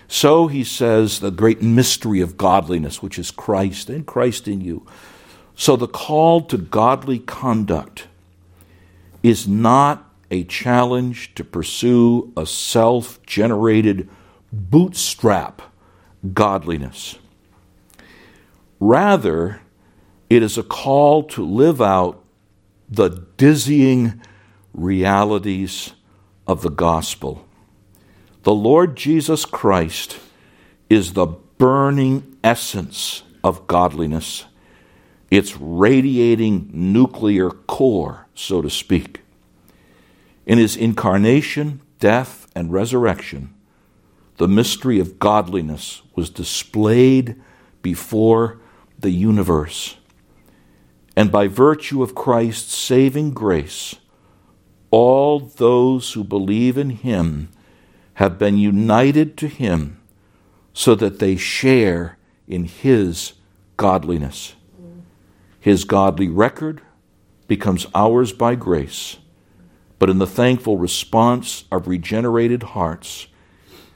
So 0.07 0.47
he 0.47 0.63
says, 0.63 1.19
the 1.19 1.31
great 1.31 1.61
mystery 1.61 2.21
of 2.21 2.37
godliness, 2.37 3.01
which 3.01 3.19
is 3.19 3.31
Christ 3.31 3.89
and 3.89 4.05
Christ 4.05 4.47
in 4.47 4.61
you. 4.61 4.85
So 5.55 5.75
the 5.75 5.87
call 5.87 6.41
to 6.43 6.57
godly 6.57 7.19
conduct 7.19 8.07
is 9.23 9.47
not 9.47 10.09
a 10.29 10.43
challenge 10.43 11.33
to 11.35 11.43
pursue 11.43 12.31
a 12.37 12.45
self 12.45 13.21
generated 13.25 14.07
bootstrap 14.51 15.61
godliness. 16.33 17.17
Rather, 18.79 19.61
it 20.29 20.43
is 20.43 20.57
a 20.57 20.63
call 20.63 21.23
to 21.23 21.45
live 21.45 21.81
out 21.81 22.23
the 22.89 23.09
dizzying 23.37 24.21
realities 24.73 25.93
of 26.45 26.61
the 26.61 26.69
gospel. 26.69 27.46
The 28.47 28.55
Lord 28.55 28.95
Jesus 28.95 29.43
Christ 29.43 30.21
is 30.89 31.11
the 31.11 31.25
burning 31.25 32.37
essence 32.45 33.23
of 33.43 33.67
godliness, 33.67 34.45
its 35.29 35.57
radiating 35.57 36.69
nuclear 36.71 37.49
core, 37.49 38.25
so 38.35 38.61
to 38.61 38.69
speak. 38.69 39.19
In 40.45 40.59
his 40.59 40.77
incarnation, 40.77 41.81
death, 41.99 42.47
and 42.55 42.71
resurrection, 42.71 43.53
the 44.37 44.47
mystery 44.47 45.01
of 45.01 45.19
godliness 45.19 46.01
was 46.15 46.29
displayed 46.29 47.35
before 47.81 48.61
the 48.97 49.11
universe. 49.11 49.97
And 51.17 51.33
by 51.33 51.49
virtue 51.49 52.01
of 52.01 52.15
Christ's 52.15 52.77
saving 52.77 53.31
grace, 53.31 53.95
all 54.89 55.39
those 55.41 56.13
who 56.13 56.23
believe 56.23 56.77
in 56.77 56.91
him 56.91 57.49
have 58.17 58.37
been 58.37 58.57
united 58.57 59.35
to 59.37 59.47
him 59.47 59.99
so 60.73 60.93
that 60.93 61.17
they 61.17 61.35
share 61.35 62.17
in 62.47 62.65
his 62.65 63.33
godliness. 63.77 64.53
His 65.59 65.83
godly 65.83 66.29
record 66.29 66.81
becomes 67.47 67.87
ours 67.95 68.31
by 68.31 68.55
grace 68.55 69.17
but 69.99 70.09
in 70.09 70.19
the 70.19 70.27
thankful 70.27 70.77
response 70.77 71.65
of 71.71 71.87
regenerated 71.87 72.63
hearts, 72.63 73.27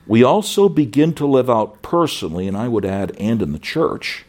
we 0.08 0.24
also 0.24 0.68
begin 0.68 1.14
to 1.14 1.28
live 1.28 1.50
out 1.50 1.82
personally, 1.82 2.48
and 2.48 2.58
I 2.58 2.68
would 2.68 2.86
add, 2.86 3.16
and 3.20 3.42
in 3.42 3.52
the 3.52 3.60
church, 3.60 4.26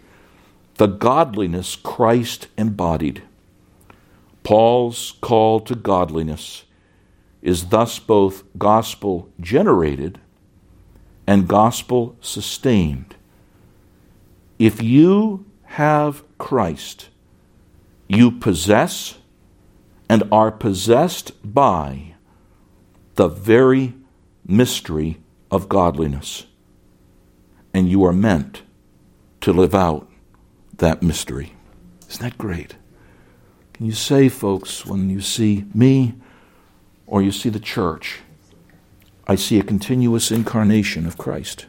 the 0.74 0.86
godliness 0.86 1.76
Christ 1.76 2.48
embodied. 2.58 3.22
Paul's 4.44 5.14
call 5.20 5.60
to 5.60 5.74
godliness 5.74 6.64
is 7.42 7.68
thus 7.68 7.98
both 7.98 8.44
gospel 8.56 9.28
generated 9.40 10.20
and 11.26 11.48
gospel 11.48 12.16
sustained. 12.20 13.16
If 14.58 14.82
you 14.82 15.44
have 15.64 16.22
Christ, 16.38 17.08
you 18.08 18.30
possess 18.30 19.18
and 20.08 20.22
are 20.30 20.52
possessed 20.52 21.32
by 21.42 22.14
the 23.14 23.28
very 23.28 23.94
mystery 24.46 25.18
of 25.50 25.68
godliness. 25.68 26.46
And 27.74 27.88
you 27.88 28.04
are 28.04 28.12
meant 28.12 28.62
to 29.40 29.52
live 29.52 29.74
out 29.74 30.10
that 30.76 31.02
mystery. 31.02 31.54
Isn't 32.08 32.22
that 32.22 32.38
great? 32.38 32.76
Can 33.72 33.86
you 33.86 33.92
say, 33.92 34.28
folks, 34.28 34.84
when 34.84 35.08
you 35.08 35.20
see 35.20 35.64
me 35.74 36.14
or 37.06 37.22
you 37.22 37.32
see 37.32 37.48
the 37.48 37.60
church, 37.60 38.20
I 39.26 39.36
see 39.36 39.58
a 39.58 39.64
continuous 39.64 40.30
incarnation 40.30 41.06
of 41.06 41.18
Christ? 41.18 41.66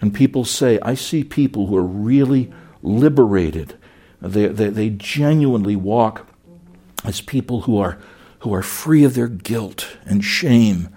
And 0.00 0.14
people 0.14 0.44
say, 0.44 0.78
I 0.80 0.94
see 0.94 1.24
people 1.24 1.66
who 1.66 1.76
are 1.76 1.82
really 1.82 2.52
liberated. 2.82 3.76
They, 4.22 4.46
they, 4.46 4.68
they 4.68 4.90
genuinely 4.90 5.76
walk 5.76 6.26
as 7.04 7.20
people 7.20 7.62
who 7.62 7.78
are, 7.78 7.98
who 8.40 8.54
are 8.54 8.62
free 8.62 9.04
of 9.04 9.14
their 9.14 9.28
guilt 9.28 9.96
and 10.04 10.24
shame 10.24 10.88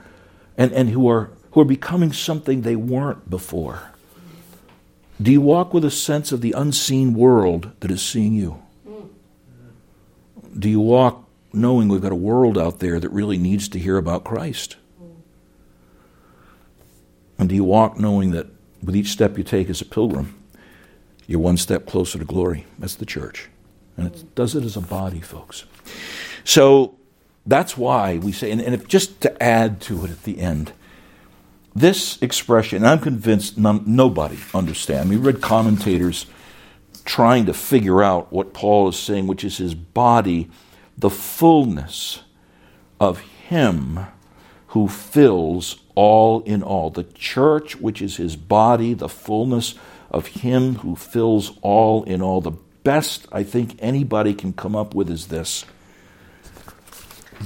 and, 0.58 0.72
and 0.72 0.90
who, 0.90 1.08
are, 1.10 1.32
who 1.52 1.62
are 1.62 1.66
becoming 1.66 2.14
something 2.14 2.62
they 2.62 2.76
weren't 2.76 3.30
before. 3.30 3.92
Do 5.22 5.32
you 5.32 5.42
walk 5.42 5.74
with 5.74 5.86
a 5.86 5.92
sense 5.92 6.32
of 6.32 6.42
the 6.42 6.54
unseen 6.54 7.14
world 7.14 7.72
that 7.80 7.92
is 7.92 8.02
seeing 8.02 8.34
you? 8.34 8.62
Do 10.58 10.70
you 10.70 10.80
walk 10.80 11.28
knowing 11.54 11.88
we've 11.88 12.02
got 12.02 12.12
a 12.12 12.16
world 12.16 12.58
out 12.58 12.80
there 12.80 13.00
that 13.00 13.10
really 13.10 13.38
needs 13.38 13.68
to 13.70 13.80
hear 13.80 13.98
about 13.98 14.24
Christ? 14.24 14.78
And 17.38 17.50
do 17.50 17.56
you 17.56 17.64
walk 17.64 18.00
knowing 18.00 18.32
that 18.32 18.48
with 18.84 18.96
each 18.96 19.08
step 19.08 19.38
you 19.38 19.44
take 19.44 19.70
as 19.70 19.82
a 19.82 19.86
pilgrim, 19.86 20.38
you're 21.28 21.40
one 21.40 21.58
step 21.58 21.86
closer 21.86 22.20
to 22.20 22.26
glory? 22.26 22.66
That's 22.78 22.96
the 22.96 23.06
church. 23.06 23.50
And 23.98 24.08
it 24.08 24.36
does 24.36 24.56
it 24.56 24.64
as 24.64 24.78
a 24.78 24.82
body, 24.82 25.20
folks. 25.20 25.66
So 26.44 26.96
that's 27.46 27.76
why 27.76 28.18
we 28.18 28.32
say, 28.32 28.52
and, 28.52 28.62
if, 28.62 28.88
just 28.88 29.22
to 29.22 29.42
add 29.44 29.82
to 29.82 30.06
it 30.06 30.12
at 30.12 30.24
the 30.24 30.40
end, 30.40 30.74
this 31.74 32.22
expression, 32.22 32.86
I'm 32.86 33.00
convinced 33.00 33.58
none, 33.58 33.84
nobody 33.86 34.38
understands. 34.54 35.10
We 35.10 35.18
read 35.18 35.42
commentators 35.42 36.26
trying 37.06 37.46
to 37.48 37.54
figure 37.54 38.04
out 38.04 38.32
what 38.32 38.54
Paul 38.54 38.90
is 38.90 39.00
saying, 39.00 39.28
which 39.28 39.44
is 39.44 39.58
his 39.58 39.74
body, 39.74 40.50
the 41.02 41.10
fullness 41.10 42.22
of 43.00 43.20
Him 43.20 44.00
who 44.68 44.88
fills 44.88 45.82
all 45.96 46.42
in 46.44 46.64
all. 46.64 46.90
The 46.90 47.04
church, 47.04 47.76
which 47.76 48.02
is 48.02 48.16
his 48.16 48.36
body, 48.36 48.94
the 48.94 49.10
fullness 49.10 49.76
of 50.10 50.28
Him 50.28 50.76
who 50.76 50.96
fills 50.96 51.58
all 51.62 52.04
in 52.04 52.22
all. 52.22 52.40
The 52.40 52.54
best 52.84 53.28
I 53.32 53.44
think 53.44 53.76
anybody 53.80 54.34
can 54.34 54.54
come 54.54 54.76
up 54.76 54.96
with 54.96 55.10
is 55.10 55.28
this. 55.28 55.66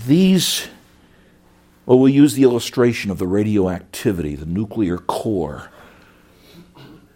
These, 0.06 0.68
well, 1.86 1.97
we'll 1.97 2.10
use 2.10 2.34
the 2.34 2.43
illustration 2.43 3.10
of 3.10 3.18
the 3.18 3.28
radioactivity, 3.28 4.36
the 4.36 4.45
nuclear 4.45 4.97
core. 4.97 5.72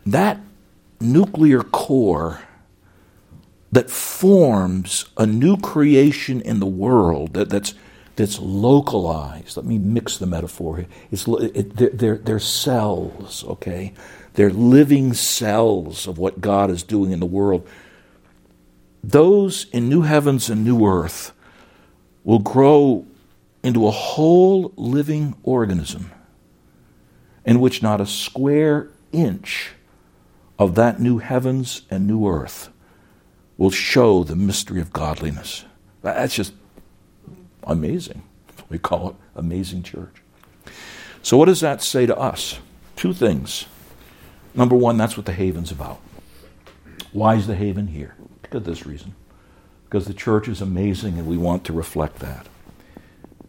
That 0.05 0.39
nuclear 1.01 1.61
core 1.61 2.41
that 3.71 3.89
forms 3.89 5.05
a 5.17 5.25
new 5.25 5.57
creation 5.57 6.41
in 6.41 6.59
the 6.59 6.65
world 6.65 7.33
that, 7.33 7.49
that's, 7.49 7.73
that's 8.15 8.39
localized. 8.39 9.57
Let 9.57 9.65
me 9.65 9.77
mix 9.77 10.17
the 10.17 10.25
metaphor 10.25 10.77
here. 10.77 10.87
It's, 11.11 11.27
it, 11.27 11.97
they're, 11.97 12.17
they're 12.17 12.39
cells, 12.39 13.43
okay? 13.45 13.93
They're 14.33 14.49
living 14.49 15.13
cells 15.13 16.07
of 16.07 16.17
what 16.17 16.41
God 16.41 16.71
is 16.71 16.81
doing 16.83 17.11
in 17.11 17.19
the 17.19 17.25
world. 17.25 17.67
Those 19.03 19.67
in 19.71 19.87
new 19.87 20.01
heavens 20.01 20.49
and 20.49 20.65
new 20.65 20.85
earth 20.85 21.31
will 22.23 22.39
grow 22.39 23.05
into 23.63 23.87
a 23.87 23.91
whole 23.91 24.73
living 24.75 25.35
organism 25.43 26.11
in 27.45 27.59
which 27.59 27.81
not 27.81 28.01
a 28.01 28.05
square 28.05 28.89
inch 29.11 29.71
of 30.57 30.75
that 30.75 30.99
new 30.99 31.19
heavens 31.19 31.83
and 31.89 32.07
new 32.07 32.27
earth 32.27 32.69
will 33.59 33.69
show 33.69 34.23
the 34.23 34.35
mystery 34.35 34.81
of 34.81 34.91
godliness. 34.91 35.65
That's 36.01 36.33
just 36.33 36.53
amazing. 37.63 38.23
We 38.69 38.79
call 38.79 39.09
it 39.09 39.15
amazing 39.35 39.83
church. 39.83 40.23
So, 41.21 41.37
what 41.37 41.45
does 41.45 41.59
that 41.59 41.83
say 41.83 42.05
to 42.07 42.17
us? 42.17 42.57
Two 42.95 43.13
things. 43.13 43.65
Number 44.55 44.75
one, 44.75 44.97
that's 44.97 45.17
what 45.17 45.27
the 45.27 45.33
haven's 45.33 45.71
about. 45.71 45.99
Why 47.11 47.35
is 47.35 47.45
the 47.45 47.55
haven 47.55 47.87
here? 47.87 48.15
Because 48.41 48.63
this 48.63 48.85
reason. 48.85 49.13
Because 49.85 50.07
the 50.07 50.13
church 50.13 50.47
is 50.47 50.61
amazing 50.61 51.19
and 51.19 51.27
we 51.27 51.37
want 51.37 51.65
to 51.65 51.73
reflect 51.73 52.19
that. 52.19 52.47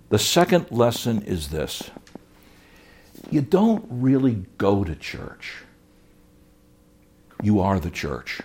The 0.09 0.19
second 0.19 0.71
lesson 0.71 1.23
is 1.23 1.49
this 1.49 1.91
you 3.31 3.41
don't 3.41 3.87
really 3.89 4.47
go 4.59 4.83
to 4.83 4.97
church 4.97 5.63
you 7.43 7.61
are 7.61 7.81
the 7.81 7.91
church. 7.91 8.41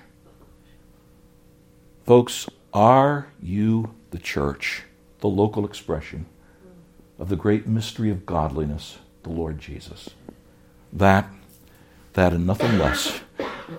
Folks, 2.06 2.48
are 2.72 3.30
you 3.42 3.96
the 4.12 4.20
church, 4.20 4.84
the 5.22 5.28
local 5.28 5.66
expression 5.66 6.28
of 7.18 7.30
the 7.30 7.36
great 7.36 7.66
mystery 7.66 8.12
of 8.12 8.28
godliness, 8.28 9.00
the 9.24 9.32
Lord 9.32 9.58
Jesus? 9.58 10.12
That, 10.94 11.28
that 12.14 12.32
and 12.32 12.46
nothing 12.46 12.78
less 12.78 13.22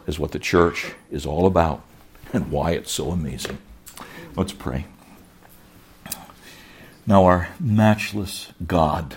is 0.09 0.19
what 0.19 0.33
the 0.33 0.41
church 0.41 0.93
is 1.09 1.25
all 1.25 1.47
about 1.47 1.85
and 2.33 2.51
why 2.51 2.73
it's 2.73 2.91
so 2.91 3.13
amazing. 3.13 3.59
Let's 4.35 4.53
pray. 4.53 4.87
Now, 7.07 7.27
our 7.27 7.51
matchless 7.61 8.53
God, 8.67 9.17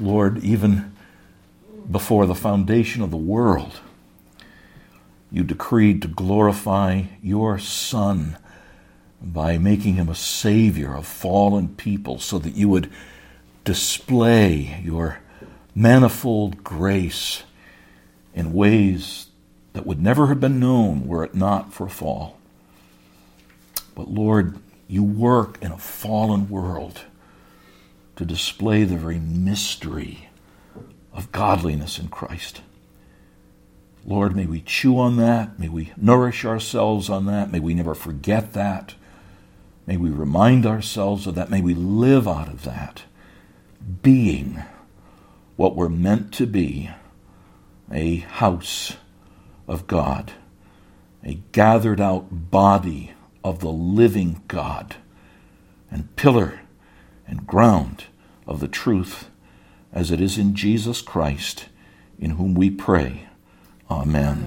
Lord, 0.00 0.42
even 0.42 0.96
before 1.88 2.26
the 2.26 2.34
foundation 2.34 3.02
of 3.02 3.12
the 3.12 3.16
world, 3.16 3.78
you 5.30 5.42
decreed 5.42 6.02
to 6.02 6.08
glorify 6.08 7.02
your 7.22 7.58
Son 7.58 8.36
by 9.20 9.58
making 9.58 9.94
him 9.94 10.08
a 10.08 10.14
Savior 10.14 10.94
of 10.94 11.06
fallen 11.06 11.68
people 11.68 12.18
so 12.18 12.38
that 12.38 12.54
you 12.54 12.68
would 12.68 12.90
display 13.64 14.80
your 14.82 15.20
manifold 15.74 16.64
grace 16.64 17.42
in 18.34 18.52
ways 18.52 19.26
that 19.72 19.86
would 19.86 20.00
never 20.00 20.28
have 20.28 20.40
been 20.40 20.58
known 20.60 21.06
were 21.06 21.24
it 21.24 21.34
not 21.34 21.72
for 21.72 21.88
fall. 21.88 22.38
But 23.94 24.08
Lord, 24.08 24.58
you 24.86 25.02
work 25.02 25.58
in 25.60 25.72
a 25.72 25.78
fallen 25.78 26.48
world 26.48 27.02
to 28.16 28.24
display 28.24 28.84
the 28.84 28.96
very 28.96 29.18
mystery 29.18 30.30
of 31.12 31.30
godliness 31.32 31.98
in 31.98 32.08
Christ. 32.08 32.62
Lord, 34.08 34.34
may 34.34 34.46
we 34.46 34.62
chew 34.62 34.98
on 34.98 35.18
that. 35.18 35.58
May 35.58 35.68
we 35.68 35.92
nourish 35.94 36.46
ourselves 36.46 37.10
on 37.10 37.26
that. 37.26 37.52
May 37.52 37.60
we 37.60 37.74
never 37.74 37.94
forget 37.94 38.54
that. 38.54 38.94
May 39.86 39.98
we 39.98 40.08
remind 40.08 40.64
ourselves 40.64 41.26
of 41.26 41.34
that. 41.34 41.50
May 41.50 41.60
we 41.60 41.74
live 41.74 42.26
out 42.26 42.48
of 42.48 42.64
that, 42.64 43.02
being 44.00 44.62
what 45.56 45.76
we're 45.76 45.90
meant 45.90 46.32
to 46.34 46.46
be 46.46 46.88
a 47.92 48.16
house 48.16 48.96
of 49.66 49.86
God, 49.86 50.32
a 51.22 51.34
gathered 51.52 52.00
out 52.00 52.50
body 52.50 53.12
of 53.44 53.60
the 53.60 53.68
living 53.68 54.42
God, 54.48 54.96
and 55.90 56.16
pillar 56.16 56.60
and 57.26 57.46
ground 57.46 58.06
of 58.46 58.60
the 58.60 58.68
truth 58.68 59.28
as 59.92 60.10
it 60.10 60.18
is 60.18 60.38
in 60.38 60.54
Jesus 60.54 61.02
Christ, 61.02 61.66
in 62.18 62.30
whom 62.32 62.54
we 62.54 62.70
pray 62.70 63.27
Amen. 63.90 64.44